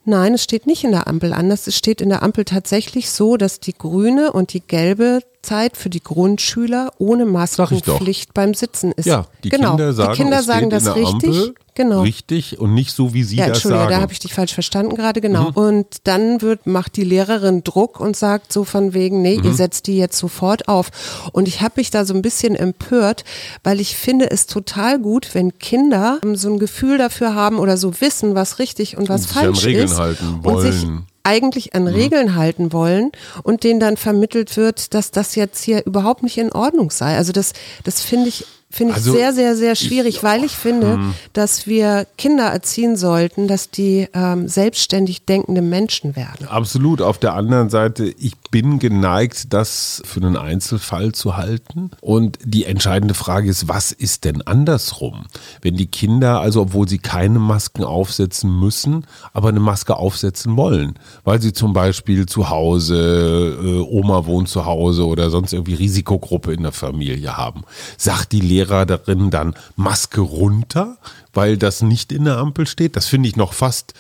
Nein, 0.06 0.36
es 0.36 0.44
steht 0.44 0.68
nicht 0.68 0.84
in 0.84 0.92
der 0.92 1.08
Ampel 1.08 1.34
anders. 1.34 1.66
Es 1.66 1.76
steht 1.76 2.00
in 2.00 2.10
der 2.10 2.22
Ampel 2.22 2.46
tatsächlich 2.46 3.10
so, 3.10 3.38
dass 3.38 3.60
die 3.60 3.74
grüne 3.74 4.32
und 4.32 4.54
die 4.54 4.62
gelbe 4.62 5.22
Zeit 5.42 5.78
für 5.78 5.90
die 5.90 6.02
Grundschüler 6.02 6.92
ohne 7.00 7.26
Maskenpflicht 7.26 8.34
beim 8.34 8.54
Sitzen 8.54 8.92
ist. 8.92 9.06
Ja, 9.06 9.26
die 9.44 9.50
genau. 9.50 9.72
Kinder 9.72 9.94
sagen, 9.94 10.14
die 10.14 10.18
Kinder 10.18 10.44
sagen 10.44 10.70
das 10.70 10.96
richtig. 10.96 11.30
Ampel, 11.30 11.56
genau. 11.76 12.02
Richtig 12.02 12.60
und 12.60 12.74
nicht 12.74 12.92
so, 12.92 13.14
wie 13.14 13.24
sie 13.24 13.38
ja, 13.38 13.48
das 13.48 13.60
sagen. 13.60 13.74
Entschuldigung, 13.74 13.90
da 13.90 14.02
habe 14.02 14.14
ich 14.14 14.20
dich 14.20 14.34
falsch 14.34 14.54
verstanden 14.54 14.96
gerade, 14.96 15.22
genau. 15.22 15.52
Mhm. 15.52 15.58
Und 15.58 15.88
dann 16.06 16.42
wird, 16.42 16.66
macht 16.66 16.96
die 16.96 17.04
Lehrerin 17.04 17.64
Druck 17.64 18.00
und 18.00 18.18
sagt 18.18 18.52
so 18.52 18.64
von 18.64 18.94
wegen, 18.94 19.22
nee, 19.22 19.38
mhm. 19.38 19.46
ihr 19.46 19.54
setzt 19.54 19.88
die 19.88 19.98
jetzt 19.98 20.18
sofort 20.18 20.68
auf. 20.68 20.90
Und 21.32 21.48
ich 21.48 21.62
habe 21.62 21.74
mich 21.78 21.92
da 21.92 22.06
so 22.06 22.14
ein 22.14 22.22
bisschen 22.22 22.56
empört, 22.56 23.24
weil 23.64 23.80
ich 23.80 23.96
finde 23.96 24.32
es 24.32 24.48
total 24.48 25.00
gut, 25.00 25.30
wenn 25.34 25.58
Kinder 25.60 26.20
so 26.34 26.50
ein 26.50 26.60
Gefühl 26.60 26.98
dafür 26.98 27.36
haben 27.36 27.60
oder 27.60 27.78
so 27.78 28.02
wissen, 28.02 28.36
was 28.36 28.60
richtig 28.60 28.98
und 28.98 29.10
was 29.10 29.28
und 29.28 29.32
falsch 29.32 29.60
sich 29.60 29.66
an 29.66 29.72
Regeln 29.72 29.86
ist. 29.86 29.98
Halten 30.00 30.44
wollen. 30.44 30.56
Und 30.56 30.62
sich 30.62 30.88
eigentlich 31.26 31.74
an 31.74 31.84
mhm. 31.84 31.90
Regeln 31.90 32.36
halten 32.36 32.72
wollen 32.72 33.12
und 33.44 33.64
denen 33.64 33.80
dann 33.80 33.98
vermittelt 33.98 34.56
wird, 34.58 34.94
dass 34.94 35.12
das 35.12 35.36
jetzt 35.36 35.64
hier 35.64 35.86
überhaupt 35.86 36.24
nicht 36.24 36.38
in 36.38 36.52
Ordnung 36.52 36.92
sei. 36.92 37.18
Also 37.18 37.34
das, 37.34 37.54
das 37.84 38.02
finde 38.02 38.30
ich 38.30 38.46
Finde 38.76 38.92
ich 38.92 38.98
also, 38.98 39.14
sehr, 39.14 39.32
sehr, 39.32 39.56
sehr 39.56 39.74
schwierig, 39.74 40.18
ich, 40.18 40.24
weil 40.24 40.44
ich 40.44 40.52
finde, 40.52 40.96
hm. 40.96 41.14
dass 41.32 41.66
wir 41.66 42.06
Kinder 42.18 42.44
erziehen 42.44 42.98
sollten, 42.98 43.48
dass 43.48 43.70
die 43.72 44.10
ähm, 44.14 44.50
selbstständig 44.50 45.24
denkende 45.24 45.62
Menschen 45.62 46.18
werden. 46.18 46.50
Absolut. 46.50 47.02
Auf 47.02 47.18
der 47.18 47.36
anderen 47.36 47.70
Seite, 47.70 48.04
ich 48.04 48.34
bin 48.52 48.78
geneigt, 48.80 49.54
das 49.54 50.02
für 50.04 50.20
einen 50.20 50.36
Einzelfall 50.36 51.14
zu 51.14 51.38
halten. 51.38 51.90
Und 52.02 52.38
die 52.44 52.66
entscheidende 52.66 53.14
Frage 53.14 53.50
ist, 53.50 53.70
was 53.70 53.94
ist 53.94 54.26
denn 54.26 54.42
andersrum? 54.42 55.28
Wenn 55.62 55.78
die 55.78 55.88
Kinder, 55.88 56.42
also 56.42 56.64
obwohl 56.64 56.90
sie 56.90 57.00
keine 57.00 57.40
Masken 57.40 57.86
aufsetzen 57.86 58.60
müssen, 58.60 59.06
aber 59.32 59.48
eine 59.50 59.62
Maske 59.62 59.96
aufsetzen 59.96 60.58
wollen, 60.58 61.00
weil 61.24 61.42
sie 61.42 61.54
zum 61.54 61.72
Beispiel 61.72 62.26
zu 62.26 62.50
Hause, 62.50 63.58
äh, 63.64 63.80
Oma 63.90 64.26
wohnt 64.26 64.50
zu 64.50 64.66
Hause 64.66 65.08
oder 65.08 65.30
sonst 65.30 65.54
irgendwie 65.54 65.76
Risikogruppe 65.76 66.52
in 66.52 66.64
der 66.64 66.74
Familie 66.74 67.38
haben, 67.38 67.64
sagt 67.98 68.34
die 68.34 68.42
Lehrerin, 68.42 68.65
Lehrerin 68.66 69.30
dann 69.32 69.56
Maske 69.76 70.22
runter, 70.22 70.98
weil 71.34 71.58
das 71.58 71.82
nicht 71.82 72.12
in 72.12 72.26
der 72.26 72.38
Ampel 72.38 72.68
steht. 72.68 72.96
Das 72.96 73.08
finde 73.08 73.30
ich 73.30 73.36
noch 73.36 73.54
fast 73.54 73.94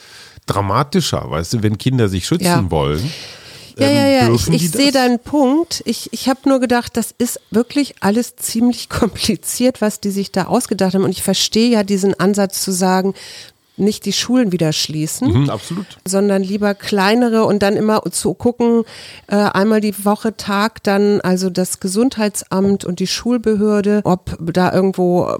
dramatischer, 0.45 1.29
weißt 1.29 1.53
du, 1.53 1.63
wenn 1.63 1.77
Kinder 1.77 2.09
sich 2.09 2.25
schützen 2.27 2.45
ja. 2.45 2.71
wollen. 2.71 3.11
Ja, 3.77 3.89
ja, 3.89 4.07
ja, 4.07 4.33
ich, 4.33 4.47
ich 4.47 4.71
sehe 4.71 4.93
deinen 4.93 5.19
Punkt. 5.19 5.83
Ich, 5.85 6.13
ich 6.13 6.29
habe 6.29 6.47
nur 6.47 6.61
gedacht, 6.61 6.95
das 6.95 7.13
ist 7.17 7.41
wirklich 7.51 7.95
alles 7.99 8.37
ziemlich 8.37 8.87
kompliziert, 8.89 9.81
was 9.81 9.99
die 9.99 10.11
sich 10.11 10.31
da 10.31 10.45
ausgedacht 10.45 10.93
haben. 10.93 11.03
Und 11.03 11.11
ich 11.11 11.23
verstehe 11.23 11.69
ja 11.69 11.83
diesen 11.83 12.17
Ansatz 12.17 12.61
zu 12.61 12.71
sagen, 12.71 13.13
nicht 13.77 14.05
die 14.05 14.13
Schulen 14.13 14.51
wieder 14.51 14.73
schließen, 14.73 15.43
mhm, 15.43 15.49
absolut. 15.49 15.85
sondern 16.05 16.43
lieber 16.43 16.73
kleinere 16.73 17.45
und 17.45 17.61
dann 17.61 17.75
immer 17.75 18.01
zu 18.11 18.33
gucken, 18.33 18.83
äh, 19.27 19.35
einmal 19.35 19.81
die 19.81 20.05
Woche 20.05 20.37
Tag 20.37 20.83
dann 20.83 21.21
also 21.21 21.49
das 21.49 21.79
Gesundheitsamt 21.79 22.85
und 22.85 22.99
die 22.99 23.07
Schulbehörde, 23.07 24.01
ob 24.03 24.37
da 24.39 24.73
irgendwo, 24.73 25.35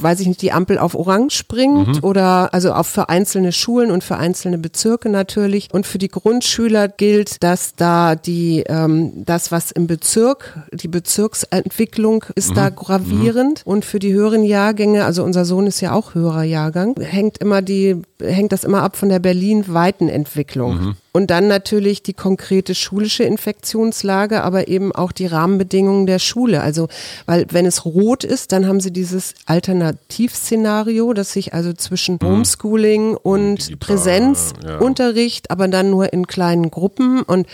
weiß 0.00 0.20
ich 0.20 0.26
nicht, 0.26 0.42
die 0.42 0.52
Ampel 0.52 0.78
auf 0.78 0.94
Orange 0.94 1.36
springt 1.36 1.88
mhm. 1.88 1.98
oder 2.02 2.54
also 2.54 2.72
auch 2.72 2.86
für 2.86 3.08
einzelne 3.08 3.52
Schulen 3.52 3.90
und 3.90 4.04
für 4.04 4.16
einzelne 4.16 4.58
Bezirke 4.58 5.08
natürlich. 5.08 5.68
Und 5.72 5.86
für 5.86 5.98
die 5.98 6.08
Grundschüler 6.08 6.88
gilt, 6.88 7.42
dass 7.42 7.74
da 7.74 8.14
die 8.14 8.64
ähm, 8.68 9.24
das, 9.24 9.52
was 9.52 9.70
im 9.70 9.86
Bezirk, 9.86 10.58
die 10.72 10.88
Bezirksentwicklung 10.88 12.24
ist 12.34 12.50
mhm. 12.50 12.54
da 12.54 12.70
gravierend 12.70 13.62
und 13.64 13.84
für 13.84 13.98
die 13.98 14.12
höheren 14.12 14.44
Jahrgänge, 14.44 15.04
also 15.04 15.22
unser 15.22 15.44
Sohn 15.44 15.66
ist 15.66 15.80
ja 15.80 15.92
auch 15.92 16.14
höherer 16.14 16.44
Jahrgang, 16.44 16.94
hängt 17.00 17.38
immer 17.38 17.62
die, 17.66 18.00
hängt 18.18 18.52
das 18.52 18.64
immer 18.64 18.82
ab 18.82 18.96
von 18.96 19.10
der 19.10 19.18
berlin-weiten 19.18 20.08
Entwicklung. 20.08 20.74
Mhm. 20.74 20.96
Und 21.12 21.30
dann 21.30 21.48
natürlich 21.48 22.02
die 22.02 22.12
konkrete 22.12 22.74
schulische 22.74 23.24
Infektionslage, 23.24 24.42
aber 24.42 24.68
eben 24.68 24.92
auch 24.92 25.12
die 25.12 25.26
Rahmenbedingungen 25.26 26.06
der 26.06 26.18
Schule. 26.18 26.62
Also, 26.62 26.88
weil 27.26 27.46
wenn 27.50 27.66
es 27.66 27.84
rot 27.84 28.24
ist, 28.24 28.52
dann 28.52 28.66
haben 28.66 28.80
sie 28.80 28.92
dieses 28.92 29.34
Alternativszenario, 29.46 31.12
das 31.12 31.32
sich 31.32 31.52
also 31.52 31.72
zwischen 31.72 32.18
mhm. 32.20 32.26
Homeschooling 32.26 33.16
und 33.16 33.68
Digital, 33.68 33.76
Präsenzunterricht, 33.78 35.46
ja. 35.46 35.52
aber 35.52 35.68
dann 35.68 35.90
nur 35.90 36.12
in 36.12 36.26
kleinen 36.26 36.70
Gruppen. 36.70 37.22
Und 37.22 37.46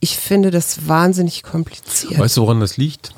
ich 0.00 0.16
finde 0.16 0.50
das 0.50 0.88
wahnsinnig 0.88 1.42
kompliziert. 1.42 2.18
Weißt 2.18 2.36
du, 2.36 2.42
woran 2.42 2.60
das 2.60 2.76
liegt? 2.76 3.12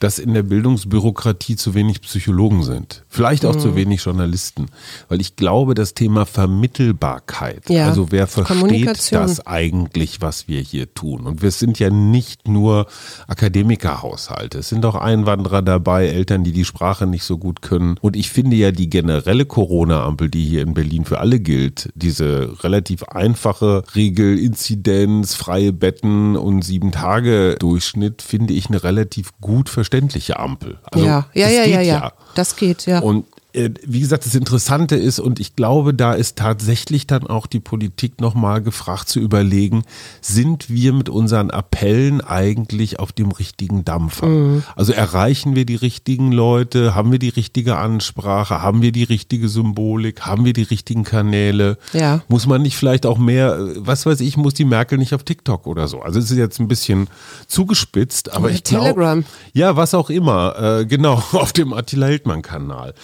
Dass 0.00 0.18
in 0.18 0.34
der 0.34 0.42
Bildungsbürokratie 0.42 1.56
zu 1.56 1.74
wenig 1.74 2.00
Psychologen 2.02 2.62
sind. 2.62 3.04
Vielleicht 3.08 3.44
auch 3.46 3.54
mhm. 3.54 3.60
zu 3.60 3.76
wenig 3.76 4.04
Journalisten. 4.04 4.66
Weil 5.08 5.20
ich 5.20 5.36
glaube, 5.36 5.74
das 5.74 5.94
Thema 5.94 6.26
Vermittelbarkeit, 6.26 7.68
ja. 7.68 7.86
also 7.86 8.10
wer 8.10 8.26
versteht 8.26 9.12
das 9.12 9.46
eigentlich, 9.46 10.20
was 10.20 10.48
wir 10.48 10.60
hier 10.60 10.92
tun? 10.92 11.26
Und 11.26 11.42
wir 11.42 11.50
sind 11.50 11.78
ja 11.78 11.90
nicht 11.90 12.48
nur 12.48 12.86
Akademikerhaushalte. 13.28 14.58
Es 14.58 14.68
sind 14.68 14.84
auch 14.84 14.96
Einwanderer 14.96 15.62
dabei, 15.62 16.08
Eltern, 16.08 16.44
die 16.44 16.52
die 16.52 16.64
Sprache 16.64 17.06
nicht 17.06 17.24
so 17.24 17.38
gut 17.38 17.62
können. 17.62 17.96
Und 18.00 18.16
ich 18.16 18.30
finde 18.30 18.56
ja 18.56 18.72
die 18.72 18.90
generelle 18.90 19.46
Corona-Ampel, 19.46 20.28
die 20.28 20.44
hier 20.44 20.62
in 20.62 20.74
Berlin 20.74 21.04
für 21.04 21.20
alle 21.20 21.40
gilt, 21.40 21.90
diese 21.94 22.62
relativ 22.62 23.04
einfache 23.04 23.84
Regel, 23.94 24.38
Inzidenz, 24.38 25.34
freie 25.34 25.72
Betten 25.72 26.36
und 26.36 26.62
sieben 26.62 26.92
Tage 26.92 27.56
Durchschnitt, 27.58 28.22
finde 28.22 28.54
ich 28.54 28.68
eine 28.68 28.82
relativ 28.82 29.30
gut 29.40 29.68
verständliche 29.68 29.83
verständliche 29.84 30.38
Ampel. 30.38 30.78
Also, 30.90 31.04
ja, 31.04 31.26
ja, 31.34 31.48
ja, 31.48 31.64
ja, 31.64 31.80
ja. 31.82 32.12
Das 32.34 32.56
geht, 32.56 32.86
ja. 32.86 33.00
Und 33.00 33.26
wie 33.54 34.00
gesagt, 34.00 34.26
das 34.26 34.34
Interessante 34.34 34.96
ist, 34.96 35.20
und 35.20 35.38
ich 35.38 35.54
glaube, 35.54 35.94
da 35.94 36.12
ist 36.12 36.36
tatsächlich 36.36 37.06
dann 37.06 37.24
auch 37.26 37.46
die 37.46 37.60
Politik 37.60 38.20
nochmal 38.20 38.60
gefragt 38.60 39.08
zu 39.08 39.20
überlegen, 39.20 39.84
sind 40.20 40.70
wir 40.70 40.92
mit 40.92 41.08
unseren 41.08 41.50
Appellen 41.50 42.20
eigentlich 42.20 42.98
auf 42.98 43.12
dem 43.12 43.30
richtigen 43.30 43.84
Dampfer? 43.84 44.26
Mhm. 44.26 44.64
Also 44.74 44.92
erreichen 44.92 45.54
wir 45.54 45.66
die 45.66 45.76
richtigen 45.76 46.32
Leute? 46.32 46.96
Haben 46.96 47.12
wir 47.12 47.20
die 47.20 47.28
richtige 47.28 47.76
Ansprache? 47.76 48.60
Haben 48.60 48.82
wir 48.82 48.90
die 48.90 49.04
richtige 49.04 49.48
Symbolik? 49.48 50.22
Haben 50.22 50.44
wir 50.44 50.52
die 50.52 50.62
richtigen 50.62 51.04
Kanäle? 51.04 51.78
Ja. 51.92 52.22
Muss 52.26 52.48
man 52.48 52.60
nicht 52.60 52.76
vielleicht 52.76 53.06
auch 53.06 53.18
mehr, 53.18 53.56
was 53.76 54.04
weiß 54.04 54.20
ich, 54.20 54.36
muss 54.36 54.54
die 54.54 54.64
Merkel 54.64 54.98
nicht 54.98 55.14
auf 55.14 55.22
TikTok 55.22 55.68
oder 55.68 55.86
so? 55.86 56.02
Also 56.02 56.18
es 56.18 56.28
ist 56.28 56.36
jetzt 56.36 56.58
ein 56.58 56.66
bisschen 56.66 57.08
zugespitzt, 57.46 58.32
aber 58.32 58.50
ich 58.50 58.64
glaube. 58.64 59.24
Ja, 59.52 59.76
was 59.76 59.94
auch 59.94 60.10
immer. 60.10 60.80
Äh, 60.80 60.86
genau, 60.86 61.22
auf 61.32 61.52
dem 61.52 61.72
Attila 61.72 62.06
Hildmann-Kanal. 62.06 62.94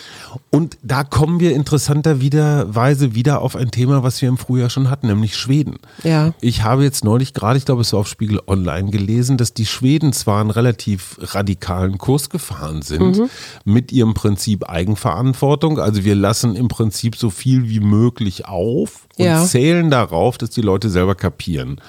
Und 0.53 0.79
da 0.83 1.05
kommen 1.05 1.39
wir 1.39 1.55
interessanterweise 1.55 3.15
wieder 3.15 3.41
auf 3.41 3.55
ein 3.55 3.71
Thema, 3.71 4.03
was 4.03 4.21
wir 4.21 4.29
im 4.29 4.37
Frühjahr 4.37 4.69
schon 4.69 4.91
hatten, 4.91 5.07
nämlich 5.07 5.37
Schweden. 5.37 5.77
Ja. 6.03 6.35
Ich 6.41 6.65
habe 6.65 6.83
jetzt 6.83 7.05
neulich 7.05 7.35
gerade, 7.35 7.57
ich 7.57 7.65
glaube, 7.65 7.83
es 7.83 7.93
war 7.93 8.01
auf 8.01 8.09
Spiegel 8.09 8.41
Online 8.49 8.91
gelesen, 8.91 9.37
dass 9.37 9.55
die 9.55 9.67
Schweden 9.67 10.13
zwar 10.13 10.41
einen 10.41 10.51
relativ 10.51 11.19
radikalen 11.21 11.99
Kurs 11.99 12.31
gefahren 12.31 12.83
sind 12.83 13.19
mhm. 13.19 13.31
mit 13.65 13.93
ihrem 13.93 14.15
Prinzip 14.15 14.69
Eigenverantwortung. 14.69 15.79
Also 15.79 16.05
wir 16.05 16.17
lassen 16.17 16.57
im 16.57 16.67
Prinzip 16.67 17.15
so 17.15 17.31
viel 17.31 17.69
wie 17.69 17.81
möglich 17.81 18.47
auf 18.47 19.07
und 19.19 19.27
ja. 19.27 19.45
zählen 19.45 19.89
darauf, 19.89 20.37
dass 20.37 20.51
die 20.51 20.63
Leute 20.63 20.91
selber 20.91 21.15
kapieren 21.15 21.81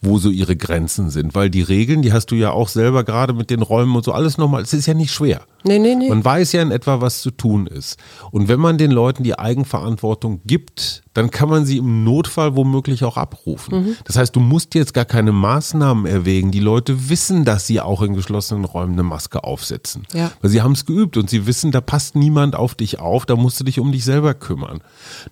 wo 0.00 0.18
so 0.18 0.30
ihre 0.30 0.56
Grenzen 0.56 1.10
sind. 1.10 1.34
Weil 1.34 1.50
die 1.50 1.62
Regeln, 1.62 2.02
die 2.02 2.12
hast 2.12 2.30
du 2.30 2.34
ja 2.34 2.50
auch 2.50 2.68
selber 2.68 3.04
gerade 3.04 3.32
mit 3.32 3.50
den 3.50 3.62
Räumen 3.62 3.96
und 3.96 4.04
so 4.04 4.12
alles 4.12 4.38
nochmal, 4.38 4.62
es 4.62 4.72
ist 4.72 4.86
ja 4.86 4.94
nicht 4.94 5.12
schwer. 5.12 5.42
Nee, 5.64 5.78
nee, 5.78 5.94
nee. 5.94 6.08
Man 6.08 6.24
weiß 6.24 6.52
ja 6.52 6.62
in 6.62 6.70
etwa, 6.70 7.00
was 7.00 7.22
zu 7.22 7.30
tun 7.30 7.66
ist. 7.66 7.98
Und 8.30 8.48
wenn 8.48 8.60
man 8.60 8.78
den 8.78 8.90
Leuten 8.90 9.22
die 9.22 9.38
Eigenverantwortung 9.38 10.40
gibt, 10.44 11.02
dann 11.16 11.30
kann 11.30 11.48
man 11.48 11.64
sie 11.64 11.78
im 11.78 12.04
Notfall 12.04 12.56
womöglich 12.56 13.02
auch 13.02 13.16
abrufen. 13.16 13.78
Mhm. 13.78 13.96
Das 14.04 14.16
heißt, 14.16 14.36
du 14.36 14.40
musst 14.40 14.74
jetzt 14.74 14.92
gar 14.92 15.06
keine 15.06 15.32
Maßnahmen 15.32 16.04
erwägen. 16.04 16.50
Die 16.50 16.60
Leute 16.60 17.08
wissen, 17.08 17.46
dass 17.46 17.66
sie 17.66 17.80
auch 17.80 18.02
in 18.02 18.12
geschlossenen 18.12 18.66
Räumen 18.66 18.92
eine 18.92 19.02
Maske 19.02 19.42
aufsetzen. 19.42 20.02
Ja. 20.12 20.30
Weil 20.42 20.50
sie 20.50 20.60
haben 20.60 20.72
es 20.72 20.84
geübt 20.84 21.16
und 21.16 21.30
sie 21.30 21.46
wissen, 21.46 21.72
da 21.72 21.80
passt 21.80 22.16
niemand 22.16 22.54
auf 22.54 22.74
dich 22.74 23.00
auf, 23.00 23.24
da 23.24 23.34
musst 23.34 23.58
du 23.58 23.64
dich 23.64 23.80
um 23.80 23.92
dich 23.92 24.04
selber 24.04 24.34
kümmern. 24.34 24.82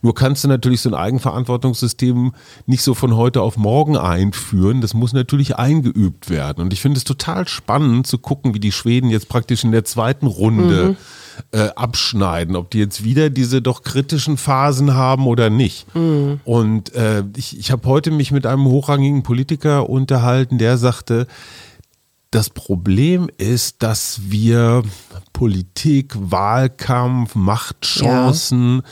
Nur 0.00 0.14
kannst 0.14 0.42
du 0.42 0.48
natürlich 0.48 0.80
so 0.80 0.88
ein 0.88 0.94
Eigenverantwortungssystem 0.94 2.32
nicht 2.64 2.82
so 2.82 2.94
von 2.94 3.14
heute 3.14 3.42
auf 3.42 3.58
morgen 3.58 3.98
einführen. 3.98 4.80
Das 4.80 4.94
muss 4.94 5.12
natürlich 5.12 5.56
eingeübt 5.56 6.30
werden. 6.30 6.62
Und 6.62 6.72
ich 6.72 6.80
finde 6.80 6.96
es 6.96 7.04
total 7.04 7.46
spannend 7.46 8.06
zu 8.06 8.16
gucken, 8.16 8.54
wie 8.54 8.60
die 8.60 8.72
Schweden 8.72 9.10
jetzt 9.10 9.28
praktisch 9.28 9.64
in 9.64 9.72
der 9.72 9.84
zweiten 9.84 10.28
Runde 10.28 10.88
mhm. 10.92 10.96
Äh, 11.52 11.68
abschneiden, 11.76 12.56
ob 12.56 12.70
die 12.70 12.78
jetzt 12.78 13.04
wieder 13.04 13.30
diese 13.30 13.62
doch 13.62 13.82
kritischen 13.82 14.36
Phasen 14.36 14.94
haben 14.94 15.26
oder 15.26 15.50
nicht. 15.50 15.92
Mhm. 15.94 16.40
Und 16.44 16.94
äh, 16.94 17.24
ich, 17.36 17.58
ich 17.58 17.70
habe 17.70 17.86
heute 17.88 18.10
mich 18.10 18.30
mit 18.30 18.46
einem 18.46 18.66
hochrangigen 18.66 19.22
Politiker 19.22 19.88
unterhalten, 19.88 20.58
der 20.58 20.78
sagte, 20.78 21.26
das 22.34 22.50
Problem 22.50 23.30
ist, 23.38 23.84
dass 23.84 24.22
wir 24.24 24.82
Politik, 25.32 26.14
Wahlkampf, 26.18 27.36
Machtchancen 27.36 28.78
ja. 28.78 28.82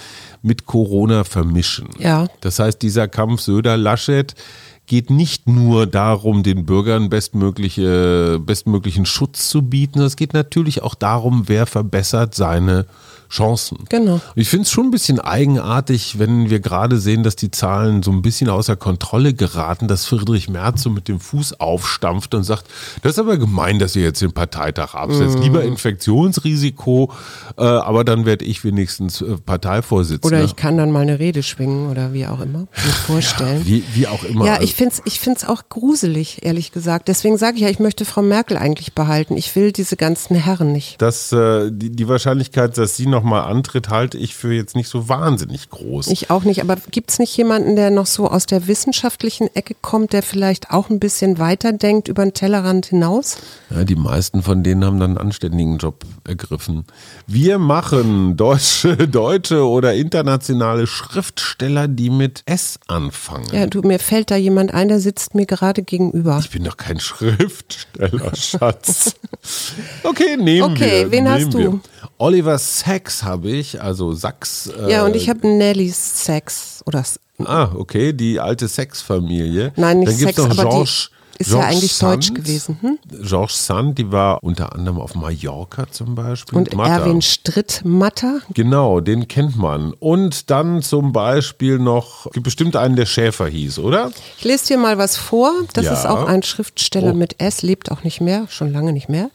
mit 0.42 0.66
Corona 0.66 1.24
vermischen. 1.24 1.88
Ja. 1.98 2.28
Das 2.40 2.60
heißt, 2.60 2.80
dieser 2.80 3.08
Kampf 3.08 3.40
Söder-Laschet 3.40 4.36
geht 4.86 5.10
nicht 5.10 5.48
nur 5.48 5.86
darum, 5.86 6.42
den 6.42 6.66
Bürgern 6.66 7.08
bestmögliche, 7.08 8.40
bestmöglichen 8.40 9.06
Schutz 9.06 9.48
zu 9.48 9.62
bieten, 9.62 10.00
es 10.00 10.16
geht 10.16 10.34
natürlich 10.34 10.82
auch 10.82 10.94
darum, 10.94 11.44
wer 11.46 11.66
verbessert 11.66 12.34
seine 12.34 12.86
Chancen. 13.32 13.78
Genau. 13.88 14.20
Ich 14.34 14.50
finde 14.50 14.64
es 14.64 14.70
schon 14.70 14.88
ein 14.88 14.90
bisschen 14.90 15.18
eigenartig, 15.18 16.18
wenn 16.18 16.50
wir 16.50 16.60
gerade 16.60 16.98
sehen, 16.98 17.22
dass 17.22 17.34
die 17.34 17.50
Zahlen 17.50 18.02
so 18.02 18.10
ein 18.10 18.20
bisschen 18.20 18.50
außer 18.50 18.76
Kontrolle 18.76 19.32
geraten, 19.32 19.88
dass 19.88 20.04
Friedrich 20.04 20.50
Merz 20.50 20.82
so 20.82 20.90
mit 20.90 21.08
dem 21.08 21.18
Fuß 21.18 21.58
aufstampft 21.58 22.34
und 22.34 22.44
sagt, 22.44 22.66
das 23.02 23.12
ist 23.12 23.18
aber 23.18 23.38
gemein, 23.38 23.78
dass 23.78 23.96
ihr 23.96 24.02
jetzt 24.02 24.20
den 24.20 24.32
Parteitag 24.32 24.94
absetzt. 24.94 25.36
Mhm. 25.36 25.42
Lieber 25.42 25.64
Infektionsrisiko, 25.64 27.10
äh, 27.56 27.62
aber 27.62 28.04
dann 28.04 28.26
werde 28.26 28.44
ich 28.44 28.64
wenigstens 28.64 29.22
äh, 29.22 29.38
Parteivorsitzender. 29.38 30.36
Oder 30.36 30.44
ich 30.44 30.56
kann 30.56 30.76
dann 30.76 30.90
mal 30.90 31.00
eine 31.00 31.18
Rede 31.18 31.42
schwingen 31.42 31.90
oder 31.90 32.12
wie 32.12 32.26
auch 32.26 32.40
immer, 32.40 32.60
mir 32.60 32.92
vorstellen. 33.06 33.60
Ja, 33.60 33.66
wie, 33.66 33.84
wie 33.94 34.06
auch 34.08 34.24
immer. 34.24 34.44
Ja, 34.44 34.60
ich 34.60 34.74
finde 34.74 34.92
es 34.92 35.02
ich 35.06 35.20
find's 35.20 35.46
auch 35.46 35.70
gruselig, 35.70 36.44
ehrlich 36.44 36.70
gesagt. 36.70 37.08
Deswegen 37.08 37.38
sage 37.38 37.56
ich 37.56 37.62
ja, 37.62 37.70
ich 37.70 37.78
möchte 37.78 38.04
Frau 38.04 38.20
Merkel 38.20 38.58
eigentlich 38.58 38.92
behalten. 38.92 39.38
Ich 39.38 39.56
will 39.56 39.72
diese 39.72 39.96
ganzen 39.96 40.36
Herren 40.36 40.72
nicht. 40.72 41.00
Das, 41.00 41.32
äh, 41.32 41.70
die, 41.72 41.88
die 41.90 42.08
Wahrscheinlichkeit, 42.08 42.76
dass 42.76 42.98
sie 42.98 43.06
noch 43.06 43.21
nochmal 43.22 43.42
antritt, 43.50 43.88
halte 43.88 44.18
ich 44.18 44.34
für 44.34 44.52
jetzt 44.52 44.74
nicht 44.74 44.88
so 44.88 45.08
wahnsinnig 45.08 45.70
groß. 45.70 46.08
Ich 46.08 46.30
auch 46.30 46.42
nicht, 46.42 46.60
aber 46.60 46.76
gibt 46.90 47.10
es 47.10 47.18
nicht 47.20 47.36
jemanden, 47.36 47.76
der 47.76 47.90
noch 47.90 48.06
so 48.06 48.28
aus 48.28 48.46
der 48.46 48.66
wissenschaftlichen 48.66 49.48
Ecke 49.54 49.74
kommt, 49.80 50.12
der 50.12 50.22
vielleicht 50.22 50.70
auch 50.70 50.90
ein 50.90 50.98
bisschen 50.98 51.38
weiter 51.38 51.72
denkt 51.72 52.08
über 52.08 52.24
den 52.24 52.34
Tellerrand 52.34 52.86
hinaus? 52.86 53.38
Ja, 53.70 53.84
die 53.84 53.94
meisten 53.94 54.42
von 54.42 54.64
denen 54.64 54.84
haben 54.84 54.98
dann 54.98 55.12
einen 55.12 55.18
anständigen 55.18 55.78
Job 55.78 56.04
ergriffen. 56.24 56.84
Wir 57.28 57.58
machen 57.58 58.36
deutsche, 58.36 58.96
deutsche 59.08 59.66
oder 59.66 59.94
internationale 59.94 60.88
Schriftsteller, 60.88 61.86
die 61.86 62.10
mit 62.10 62.42
S 62.46 62.80
anfangen. 62.88 63.46
Ja, 63.52 63.66
du, 63.66 63.82
mir 63.82 64.00
fällt 64.00 64.32
da 64.32 64.36
jemand 64.36 64.74
ein, 64.74 64.88
der 64.88 64.98
sitzt 64.98 65.36
mir 65.36 65.46
gerade 65.46 65.82
gegenüber. 65.82 66.40
Ich 66.40 66.50
bin 66.50 66.64
doch 66.64 66.76
kein 66.76 66.98
Schriftsteller, 67.00 68.34
Schatz. 68.34 69.14
okay, 70.02 70.36
nehmen 70.36 70.72
okay, 70.72 70.80
wir. 70.80 70.86
Okay, 70.86 71.06
wen 71.10 71.24
nehmen 71.24 71.34
hast 71.34 71.54
du? 71.54 71.58
Wir. 71.58 71.80
Oliver 72.18 72.58
Sacks 72.58 73.22
habe 73.22 73.50
ich, 73.50 73.80
also 73.80 74.12
Sachs. 74.12 74.66
Äh, 74.66 74.90
ja, 74.90 75.04
und 75.04 75.16
ich 75.16 75.28
habe 75.28 75.46
Nelly 75.46 75.90
Sachs 75.90 76.82
oder. 76.86 77.04
Ah, 77.38 77.70
okay, 77.74 78.12
die 78.12 78.38
alte 78.38 78.68
Sex-Familie. 78.68 79.72
Nein, 79.76 80.00
nicht 80.00 80.12
Dann 80.12 80.18
gibt's 80.18 80.36
Sex, 80.36 80.56
noch 80.56 80.70
Georges, 80.70 81.10
ist 81.42 81.50
Georges 81.50 81.70
ja 81.70 81.76
eigentlich 81.76 81.92
Sand. 81.92 82.14
deutsch 82.16 82.34
gewesen. 82.34 82.78
Hm? 82.80 82.98
Georges 83.22 83.66
Sand, 83.66 83.98
die 83.98 84.10
war 84.10 84.42
unter 84.42 84.72
anderem 84.74 84.98
auf 84.98 85.14
Mallorca 85.14 85.90
zum 85.90 86.14
Beispiel. 86.14 86.58
Und 86.58 86.74
Matter. 86.74 87.04
Erwin 87.04 87.22
Strittmatter. 87.22 88.40
Genau, 88.54 89.00
den 89.00 89.28
kennt 89.28 89.56
man. 89.56 89.92
Und 89.94 90.50
dann 90.50 90.82
zum 90.82 91.12
Beispiel 91.12 91.78
noch, 91.78 92.30
gibt 92.32 92.44
bestimmt 92.44 92.76
einen, 92.76 92.96
der 92.96 93.06
Schäfer 93.06 93.46
hieß, 93.48 93.78
oder? 93.78 94.10
Ich 94.38 94.44
lese 94.44 94.68
dir 94.68 94.78
mal 94.78 94.98
was 94.98 95.16
vor. 95.16 95.52
Das 95.74 95.84
Ja. 95.86 95.92
ist 95.94 96.06
auch 96.06 96.26
ein 96.26 96.42
Schriftsteller 96.42 97.12
Oh. 97.12 97.16
mit 97.16 97.40
S, 97.40 97.62
lebt 97.62 97.90
auch 97.90 98.04
nicht 98.04 98.20
mehr, 98.20 98.46
schon 98.48 98.72
lange 98.72 98.92
nicht 98.92 99.08
mehr. 99.08 99.30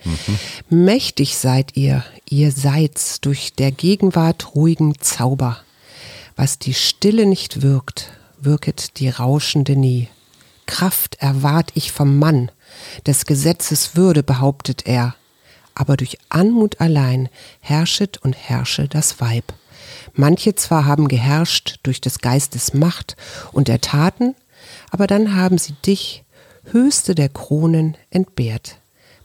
Mächtig 0.70 1.38
seid 1.38 1.76
ihr, 1.78 2.04
ihr 2.30 2.52
seid's 2.52 3.22
durch 3.22 3.54
der 3.54 3.72
Gegenwart 3.72 4.56
ruhigen 4.56 4.96
Zauber. 5.00 5.58
Was 6.36 6.60
die 6.60 6.74
Stille 6.74 7.26
nicht 7.26 7.62
wirkt, 7.62 8.12
wirket 8.40 9.00
die 9.00 9.10
Rauschende 9.10 9.76
nie. 9.76 10.08
Kraft 10.68 11.16
erwart 11.20 11.72
ich 11.74 11.92
vom 11.92 12.20
Mann, 12.20 12.52
des 13.08 13.26
Gesetzes 13.26 13.96
Würde 13.96 14.22
behauptet 14.22 14.86
er. 14.86 15.16
Aber 15.74 15.98
durch 15.98 16.18
Anmut 16.30 16.80
allein 16.80 17.30
herrschet 17.60 18.18
und 18.20 18.34
herrsche 18.34 18.88
das 18.88 19.20
Weib. 19.20 19.54
Manche 20.14 20.56
zwar 20.56 20.86
haben 20.86 21.08
geherrscht 21.08 21.80
durch 21.84 22.02
des 22.02 22.20
Geistes 22.20 22.74
Macht 22.74 23.16
und 23.52 23.68
der 23.68 23.82
Taten, 23.82 24.36
aber 24.92 25.08
dann 25.08 25.36
haben 25.36 25.58
sie 25.58 25.74
dich, 25.86 26.24
höchste 26.72 27.16
der 27.16 27.30
Kronen, 27.30 27.96
entbehrt. 28.10 28.78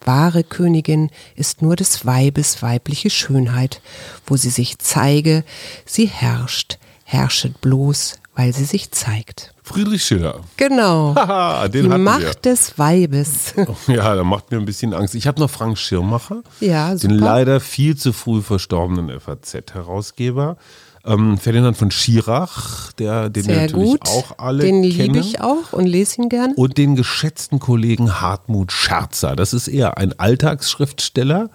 Wahre 0.04 0.44
Königin 0.44 1.10
ist 1.36 1.62
nur 1.62 1.76
des 1.76 2.04
Weibes 2.04 2.62
weibliche 2.62 3.10
Schönheit, 3.10 3.80
wo 4.26 4.36
sie 4.36 4.50
sich 4.50 4.78
zeige, 4.78 5.44
sie 5.86 6.06
herrscht, 6.06 6.78
herrschet 7.04 7.60
bloß, 7.60 8.16
weil 8.34 8.52
sie 8.54 8.64
sich 8.64 8.90
zeigt. 8.90 9.54
Friedrich 9.62 10.02
Schiller. 10.04 10.40
Genau. 10.56 11.14
Haha, 11.16 11.68
den 11.68 11.90
Die 11.90 11.98
Macht 11.98 12.44
des 12.44 12.78
Weibes. 12.78 13.54
wir. 13.56 13.76
Ja, 13.96 14.14
da 14.14 14.24
macht 14.24 14.50
mir 14.50 14.58
ein 14.58 14.64
bisschen 14.64 14.94
Angst. 14.94 15.14
Ich 15.14 15.26
habe 15.26 15.40
noch 15.40 15.50
Frank 15.50 15.78
Schirmacher, 15.78 16.42
Ja, 16.60 16.94
den 16.94 17.10
leider 17.10 17.60
viel 17.60 17.96
zu 17.96 18.12
früh 18.12 18.42
verstorbenen 18.42 19.20
FAZ-Herausgeber. 19.20 20.56
Ähm, 21.04 21.36
Ferdinand 21.36 21.76
von 21.76 21.90
Schirach, 21.90 22.92
der, 22.92 23.28
den 23.28 23.42
Sehr 23.42 23.62
natürlich 23.62 23.90
gut. 23.98 24.08
auch 24.08 24.38
alle 24.38 24.62
Den 24.64 24.84
liebe 24.84 25.18
ich 25.18 25.40
auch 25.40 25.72
und 25.72 25.86
lese 25.86 26.22
ihn 26.22 26.28
gern. 26.28 26.52
und 26.54 26.78
den 26.78 26.94
geschätzten 26.94 27.58
Kollegen 27.58 28.20
Hartmut 28.20 28.70
Scherzer. 28.70 29.34
Das 29.34 29.52
ist 29.52 29.66
eher 29.66 29.98
ein 29.98 30.16
Alltagsschriftsteller, 30.18 31.50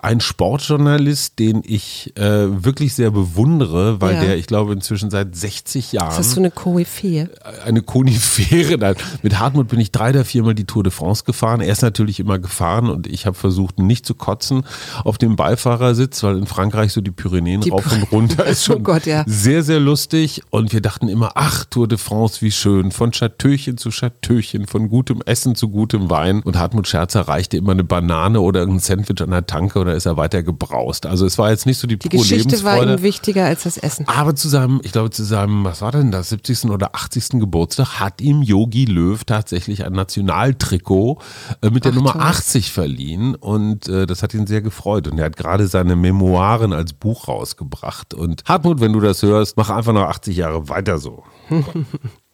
ein 0.00 0.20
Sportjournalist, 0.20 1.38
den 1.38 1.62
ich 1.64 2.12
äh, 2.16 2.64
wirklich 2.64 2.94
sehr 2.94 3.10
bewundere, 3.12 4.00
weil 4.00 4.14
Ja. 4.14 4.20
der, 4.22 4.36
ich 4.36 4.46
glaube, 4.48 4.72
inzwischen 4.72 5.10
seit 5.10 5.36
60 5.36 5.92
Jahren 5.92 6.10
Ist 6.10 6.18
das 6.18 6.30
so 6.32 6.40
eine 6.40 6.50
Koryphäe? 6.50 7.30
eine 7.64 7.82
Konifere. 7.82 8.76
Nein, 8.80 8.96
Mit 9.22 9.38
Hartmut 9.38 9.68
bin 9.68 9.78
ich 9.80 9.92
drei 9.92 10.10
oder 10.10 10.24
viermal 10.24 10.54
die 10.54 10.64
Tour 10.64 10.82
de 10.82 10.90
France 10.92 11.22
gefahren. 11.24 11.60
Er 11.60 11.72
ist 11.72 11.82
natürlich 11.82 12.18
immer 12.20 12.38
gefahren 12.40 12.90
und 12.90 13.06
ich 13.06 13.26
habe 13.26 13.36
versucht, 13.36 13.78
nicht 13.78 14.06
zu 14.06 14.14
kotzen 14.14 14.64
auf 15.04 15.18
dem 15.18 15.36
Beifahrersitz, 15.36 16.22
weil 16.24 16.36
in 16.38 16.46
Frankreich 16.46 16.92
so 16.92 17.00
die 17.00 17.10
Pyrenäen 17.12 17.60
Die 17.60 17.70
rauf 17.70 17.90
und 17.92 18.10
runter 18.12 18.44
ist 18.46 18.64
schon 18.64 18.78
Oh 18.78 18.80
Gott, 18.88 19.04
ja. 19.04 19.22
sehr, 19.26 19.62
sehr 19.62 19.80
lustig. 19.80 20.42
Und 20.48 20.72
wir 20.72 20.80
dachten 20.80 21.08
immer, 21.08 21.32
ach, 21.34 21.66
Tour 21.66 21.86
de 21.86 21.98
France, 21.98 22.40
wie 22.40 22.50
schön. 22.50 22.90
Von 22.90 23.10
Chateauchen 23.12 23.76
zu 23.76 23.90
Chateauchen, 23.90 24.66
von 24.66 24.88
gutem 24.88 25.20
Essen 25.26 25.54
zu 25.54 25.68
gutem 25.68 26.08
Wein. 26.08 26.40
Und 26.42 26.56
Hartmut 26.56 26.88
Scherzer 26.88 27.28
reichte 27.28 27.58
immer 27.58 27.72
eine 27.72 27.84
Banane 27.84 28.40
oder 28.40 28.62
ein 28.62 28.78
Sandwich 28.78 29.20
an 29.20 29.30
der 29.30 29.46
Tanke 29.46 29.78
oder 29.78 29.94
ist 29.94 30.06
er 30.06 30.16
weiter 30.16 30.42
gebraust. 30.42 31.04
Also 31.04 31.26
es 31.26 31.36
war 31.36 31.50
jetzt 31.50 31.66
nicht 31.66 31.76
so 31.76 31.86
die, 31.86 31.98
Die 31.98 32.08
pure 32.08 32.22
Geschichte 32.22 32.64
war 32.64 32.76
Lebensfreude. 32.76 32.92
ihm 32.94 33.02
wichtiger 33.02 33.44
als 33.44 33.64
das 33.64 33.76
Essen. 33.76 34.08
Aber 34.08 34.34
zu 34.34 34.48
seinem, 34.48 34.80
ich 34.82 34.92
glaube, 34.92 35.10
zu 35.10 35.22
seinem, 35.22 35.64
was 35.64 35.82
war 35.82 35.92
denn 35.92 36.10
das, 36.10 36.30
70. 36.30 36.70
oder 36.70 36.94
80. 36.94 37.40
Geburtstag 37.40 38.00
hat 38.00 38.22
ihm 38.22 38.40
Yogi 38.40 38.86
Löw 38.86 39.22
tatsächlich 39.22 39.84
ein 39.84 39.92
Nationaltrikot 39.92 41.18
äh, 41.60 41.68
mit 41.68 41.84
der 41.84 41.92
Ach, 41.92 41.96
Nummer 41.96 42.12
toll. 42.12 42.22
80 42.22 42.72
verliehen 42.72 43.34
und 43.34 43.86
äh, 43.88 44.06
das 44.06 44.22
hat 44.22 44.32
ihn 44.32 44.46
sehr 44.46 44.62
gefreut. 44.62 45.08
Und 45.08 45.18
er 45.18 45.26
hat 45.26 45.36
gerade 45.36 45.66
seine 45.66 45.94
Memoiren 45.94 46.72
als 46.72 46.94
Buch 46.94 47.28
rausgebracht. 47.28 48.14
Und 48.14 48.42
Hartmut, 48.46 48.77
wenn 48.80 48.92
du 48.92 49.00
das 49.00 49.22
hörst, 49.22 49.56
mach 49.56 49.70
einfach 49.70 49.92
noch 49.92 50.02
80 50.08 50.36
Jahre 50.36 50.68
weiter 50.68 50.98
so. 50.98 51.22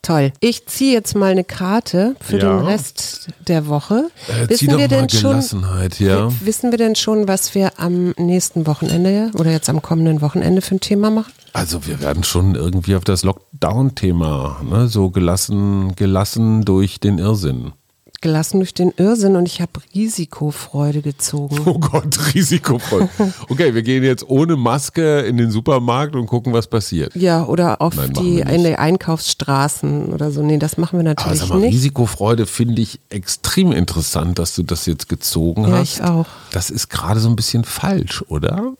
Toll. 0.03 0.33
Ich 0.41 0.67
ziehe 0.67 0.93
jetzt 0.93 1.17
mal 1.17 1.31
eine 1.33 1.45
Karte 1.45 2.15
für 2.21 2.39
Ja. 2.39 2.59
den 2.59 2.67
Rest 2.67 3.29
der 3.49 3.67
Woche. 3.69 4.09
Äh, 4.29 4.53
zieh 4.55 4.67
doch 4.67 4.77
mal 4.79 5.07
Gelassenheit, 5.07 5.99
ja. 5.99 6.29
Wissen 6.43 6.71
wir 6.73 6.77
denn 6.79 6.95
schon, 6.95 7.27
was 7.27 7.55
wir 7.55 7.81
am 7.81 8.11
nächsten 8.19 8.67
Wochenende 8.67 9.31
oder 9.39 9.51
jetzt 9.51 9.71
am 9.71 9.81
kommenden 9.81 10.21
Wochenende 10.21 10.61
für 10.61 10.75
ein 10.75 10.81
Thema 10.81 11.11
machen? 11.11 11.33
Also 11.55 11.87
wir 11.87 12.01
werden 12.01 12.23
schon 12.23 12.55
irgendwie 12.55 12.97
auf 12.97 13.05
das 13.05 13.25
Lockdown-Thema, 13.25 14.61
ne, 14.69 14.89
so 14.89 15.09
gelassen, 15.11 15.95
gelassen 15.97 16.67
durch 16.67 17.01
den 17.01 17.19
Irrsinn. 17.19 17.73
Gelassen 18.25 18.59
durch 18.61 18.73
den 18.73 18.91
Irrsinn 18.97 19.37
und 19.37 19.47
ich 19.47 19.61
habe 19.61 19.73
Risikofreude 19.95 21.03
gezogen. 21.03 21.59
Oh 21.67 21.79
Gott, 21.79 22.19
risikovoll. 22.35 23.07
Okay, 23.51 23.75
wir 23.75 23.83
gehen 23.83 24.03
jetzt 24.03 24.27
ohne 24.27 24.57
Maske 24.57 25.21
in 25.21 25.37
den 25.37 25.51
Supermarkt 25.51 26.17
und 26.17 26.25
gucken, 26.27 26.55
was 26.55 26.67
passiert. 26.67 27.15
Ja, 27.15 27.45
oder 27.45 27.83
auf 27.83 27.95
Nein, 27.97 28.15
die 28.15 28.41
in 28.41 28.65
die 28.65 28.77
Einkaufsstraßen 28.77 30.07
oder 30.07 30.31
so. 30.31 30.43
Nee, 30.43 30.57
das 30.57 30.79
machen 30.79 30.99
wir 30.99 31.01
Aber 31.01 31.11
natürlich 31.21 31.41
sag 31.41 31.49
mal, 31.51 31.59
nicht. 31.61 31.75
Risikofreude 31.75 32.47
finde 32.47 32.81
ich 32.81 32.99
extrem 33.11 33.73
interessant, 33.73 34.39
dass 34.39 34.55
du 34.55 34.63
das 34.63 34.87
jetzt 34.87 35.11
gezogen 35.11 35.65
Ja, 35.65 35.73
hast. 35.81 35.97
ich 35.97 36.03
auch. 36.03 36.27
Das 36.51 36.71
ist 36.71 36.89
gerade 36.89 37.21
so 37.21 37.29
ein 37.29 37.37
bisschen 37.37 37.65
falsch, 37.65 38.25
oder? 38.29 38.73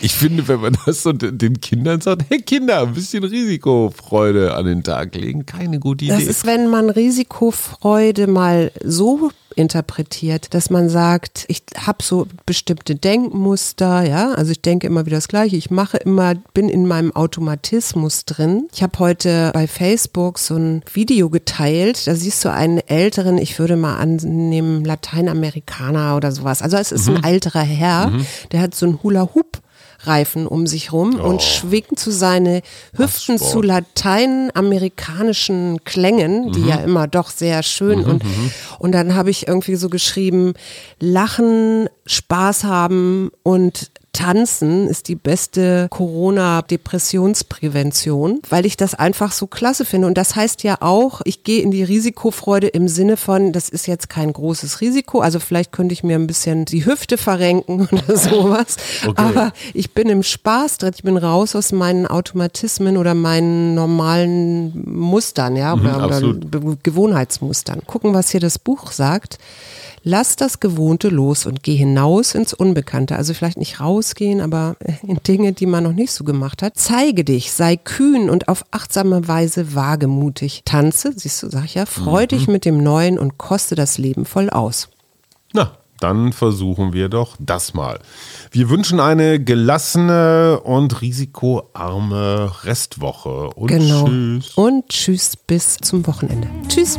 Ich 0.00 0.14
finde, 0.14 0.46
wenn 0.48 0.60
man 0.60 0.76
das 0.86 1.02
so 1.02 1.12
den 1.12 1.60
Kindern 1.60 2.00
sagt, 2.00 2.24
hey 2.28 2.40
Kinder, 2.40 2.82
ein 2.82 2.94
bisschen 2.94 3.24
Risikofreude 3.24 4.54
an 4.54 4.66
den 4.66 4.82
Tag 4.82 5.14
legen, 5.14 5.46
keine 5.46 5.80
gute 5.80 6.04
Idee. 6.04 6.14
Das 6.14 6.24
ist, 6.24 6.46
wenn 6.46 6.68
man 6.68 6.90
Risikofreude 6.90 8.26
mal 8.26 8.70
so 8.84 9.30
interpretiert, 9.56 10.54
dass 10.54 10.70
man 10.70 10.88
sagt, 10.88 11.44
ich 11.48 11.62
habe 11.76 12.02
so 12.02 12.28
bestimmte 12.46 12.94
Denkmuster, 12.94 14.08
ja, 14.08 14.32
also 14.32 14.52
ich 14.52 14.62
denke 14.62 14.86
immer 14.86 15.04
wieder 15.04 15.16
das 15.16 15.26
Gleiche, 15.26 15.56
ich 15.56 15.70
mache 15.70 15.96
immer, 15.96 16.36
bin 16.54 16.68
in 16.68 16.86
meinem 16.86 17.14
Automatismus 17.14 18.24
drin. 18.24 18.68
Ich 18.72 18.84
habe 18.84 18.98
heute 19.00 19.50
bei 19.52 19.66
Facebook 19.66 20.38
so 20.38 20.54
ein 20.54 20.84
Video 20.92 21.28
geteilt, 21.28 22.06
da 22.06 22.14
siehst 22.14 22.44
du 22.44 22.52
einen 22.52 22.78
älteren, 22.78 23.36
ich 23.36 23.58
würde 23.58 23.76
mal 23.76 23.96
annehmen, 23.96 24.84
Lateinamerikaner 24.84 26.16
oder 26.16 26.30
sowas. 26.30 26.62
Also 26.62 26.76
es 26.76 26.92
ist 26.92 27.08
ein 27.08 27.24
älterer 27.24 27.62
Herr, 27.62 28.12
der 28.52 28.60
hat 28.60 28.76
so 28.76 28.86
ein 28.86 29.02
Hula-Hoop 29.02 29.60
Reifen 30.00 30.46
um 30.46 30.66
sich 30.66 30.92
rum 30.92 31.18
oh. 31.20 31.26
und 31.26 31.42
schwingt 31.42 31.98
zu 31.98 32.10
seine 32.10 32.60
Hüften 32.96 33.38
zu 33.38 33.62
lateinamerikanischen 33.62 35.82
Klängen, 35.84 36.52
die 36.52 36.60
mhm. 36.60 36.68
ja 36.68 36.76
immer 36.76 37.08
doch 37.08 37.30
sehr 37.30 37.62
schön 37.62 38.00
mhm, 38.00 38.10
und, 38.10 38.24
mhm. 38.24 38.50
und 38.78 38.92
dann 38.92 39.14
habe 39.14 39.30
ich 39.30 39.48
irgendwie 39.48 39.76
so 39.76 39.88
geschrieben, 39.88 40.52
lachen, 41.00 41.88
Spaß 42.06 42.64
haben 42.64 43.30
und 43.42 43.90
Tanzen 44.18 44.88
ist 44.88 45.06
die 45.06 45.14
beste 45.14 45.86
Corona-Depressionsprävention, 45.90 48.42
weil 48.50 48.66
ich 48.66 48.76
das 48.76 48.96
einfach 48.96 49.30
so 49.30 49.46
klasse 49.46 49.84
finde. 49.84 50.08
Und 50.08 50.18
das 50.18 50.34
heißt 50.34 50.64
ja 50.64 50.78
auch, 50.80 51.20
ich 51.24 51.44
gehe 51.44 51.62
in 51.62 51.70
die 51.70 51.84
Risikofreude 51.84 52.66
im 52.66 52.88
Sinne 52.88 53.16
von, 53.16 53.52
das 53.52 53.68
ist 53.68 53.86
jetzt 53.86 54.08
kein 54.08 54.32
großes 54.32 54.80
Risiko. 54.80 55.20
Also 55.20 55.38
vielleicht 55.38 55.70
könnte 55.70 55.92
ich 55.92 56.02
mir 56.02 56.16
ein 56.16 56.26
bisschen 56.26 56.64
die 56.64 56.84
Hüfte 56.84 57.16
verrenken 57.16 57.86
oder 57.92 58.16
sowas. 58.16 58.78
Okay. 59.06 59.22
Aber 59.22 59.52
ich 59.72 59.94
bin 59.94 60.08
im 60.08 60.24
Spaß 60.24 60.78
drin. 60.78 60.94
Ich 60.96 61.04
bin 61.04 61.16
raus 61.16 61.54
aus 61.54 61.70
meinen 61.70 62.08
Automatismen 62.08 62.96
oder 62.96 63.14
meinen 63.14 63.76
normalen 63.76 64.82
Mustern, 64.84 65.54
ja, 65.54 65.76
mhm, 65.76 65.86
oder, 65.86 66.06
oder 66.06 66.22
Gewohnheitsmustern. 66.82 67.82
Gucken, 67.86 68.14
was 68.14 68.30
hier 68.30 68.40
das 68.40 68.58
Buch 68.58 68.90
sagt. 68.90 69.38
Lass 70.10 70.36
das 70.36 70.58
Gewohnte 70.58 71.10
los 71.10 71.44
und 71.44 71.62
geh 71.62 71.76
hinaus 71.76 72.34
ins 72.34 72.54
Unbekannte. 72.54 73.16
Also 73.16 73.34
vielleicht 73.34 73.58
nicht 73.58 73.78
rausgehen, 73.78 74.40
aber 74.40 74.74
in 75.06 75.20
Dinge, 75.22 75.52
die 75.52 75.66
man 75.66 75.84
noch 75.84 75.92
nicht 75.92 76.12
so 76.12 76.24
gemacht 76.24 76.62
hat. 76.62 76.78
Zeige 76.78 77.24
dich, 77.24 77.52
sei 77.52 77.76
kühn 77.76 78.30
und 78.30 78.48
auf 78.48 78.64
achtsame 78.70 79.28
Weise 79.28 79.74
wagemutig. 79.74 80.62
Tanze, 80.64 81.12
siehst 81.14 81.42
du, 81.42 81.50
sag 81.50 81.66
ich 81.66 81.74
ja, 81.74 81.84
freu 81.84 82.22
mhm. 82.22 82.28
dich 82.28 82.48
mit 82.48 82.64
dem 82.64 82.82
Neuen 82.82 83.18
und 83.18 83.36
koste 83.36 83.74
das 83.74 83.98
Leben 83.98 84.24
voll 84.24 84.48
aus. 84.48 84.88
Na, 85.52 85.72
dann 86.00 86.32
versuchen 86.32 86.94
wir 86.94 87.10
doch 87.10 87.36
das 87.38 87.74
mal. 87.74 87.98
Wir 88.50 88.70
wünschen 88.70 89.00
eine 89.00 89.38
gelassene 89.44 90.60
und 90.64 91.02
risikoarme 91.02 92.50
Restwoche. 92.64 93.50
Und 93.50 93.68
genau. 93.68 94.06
tschüss. 94.06 94.54
Und 94.54 94.88
tschüss 94.88 95.36
bis 95.36 95.76
zum 95.76 96.06
Wochenende. 96.06 96.48
Tschüss. 96.66 96.98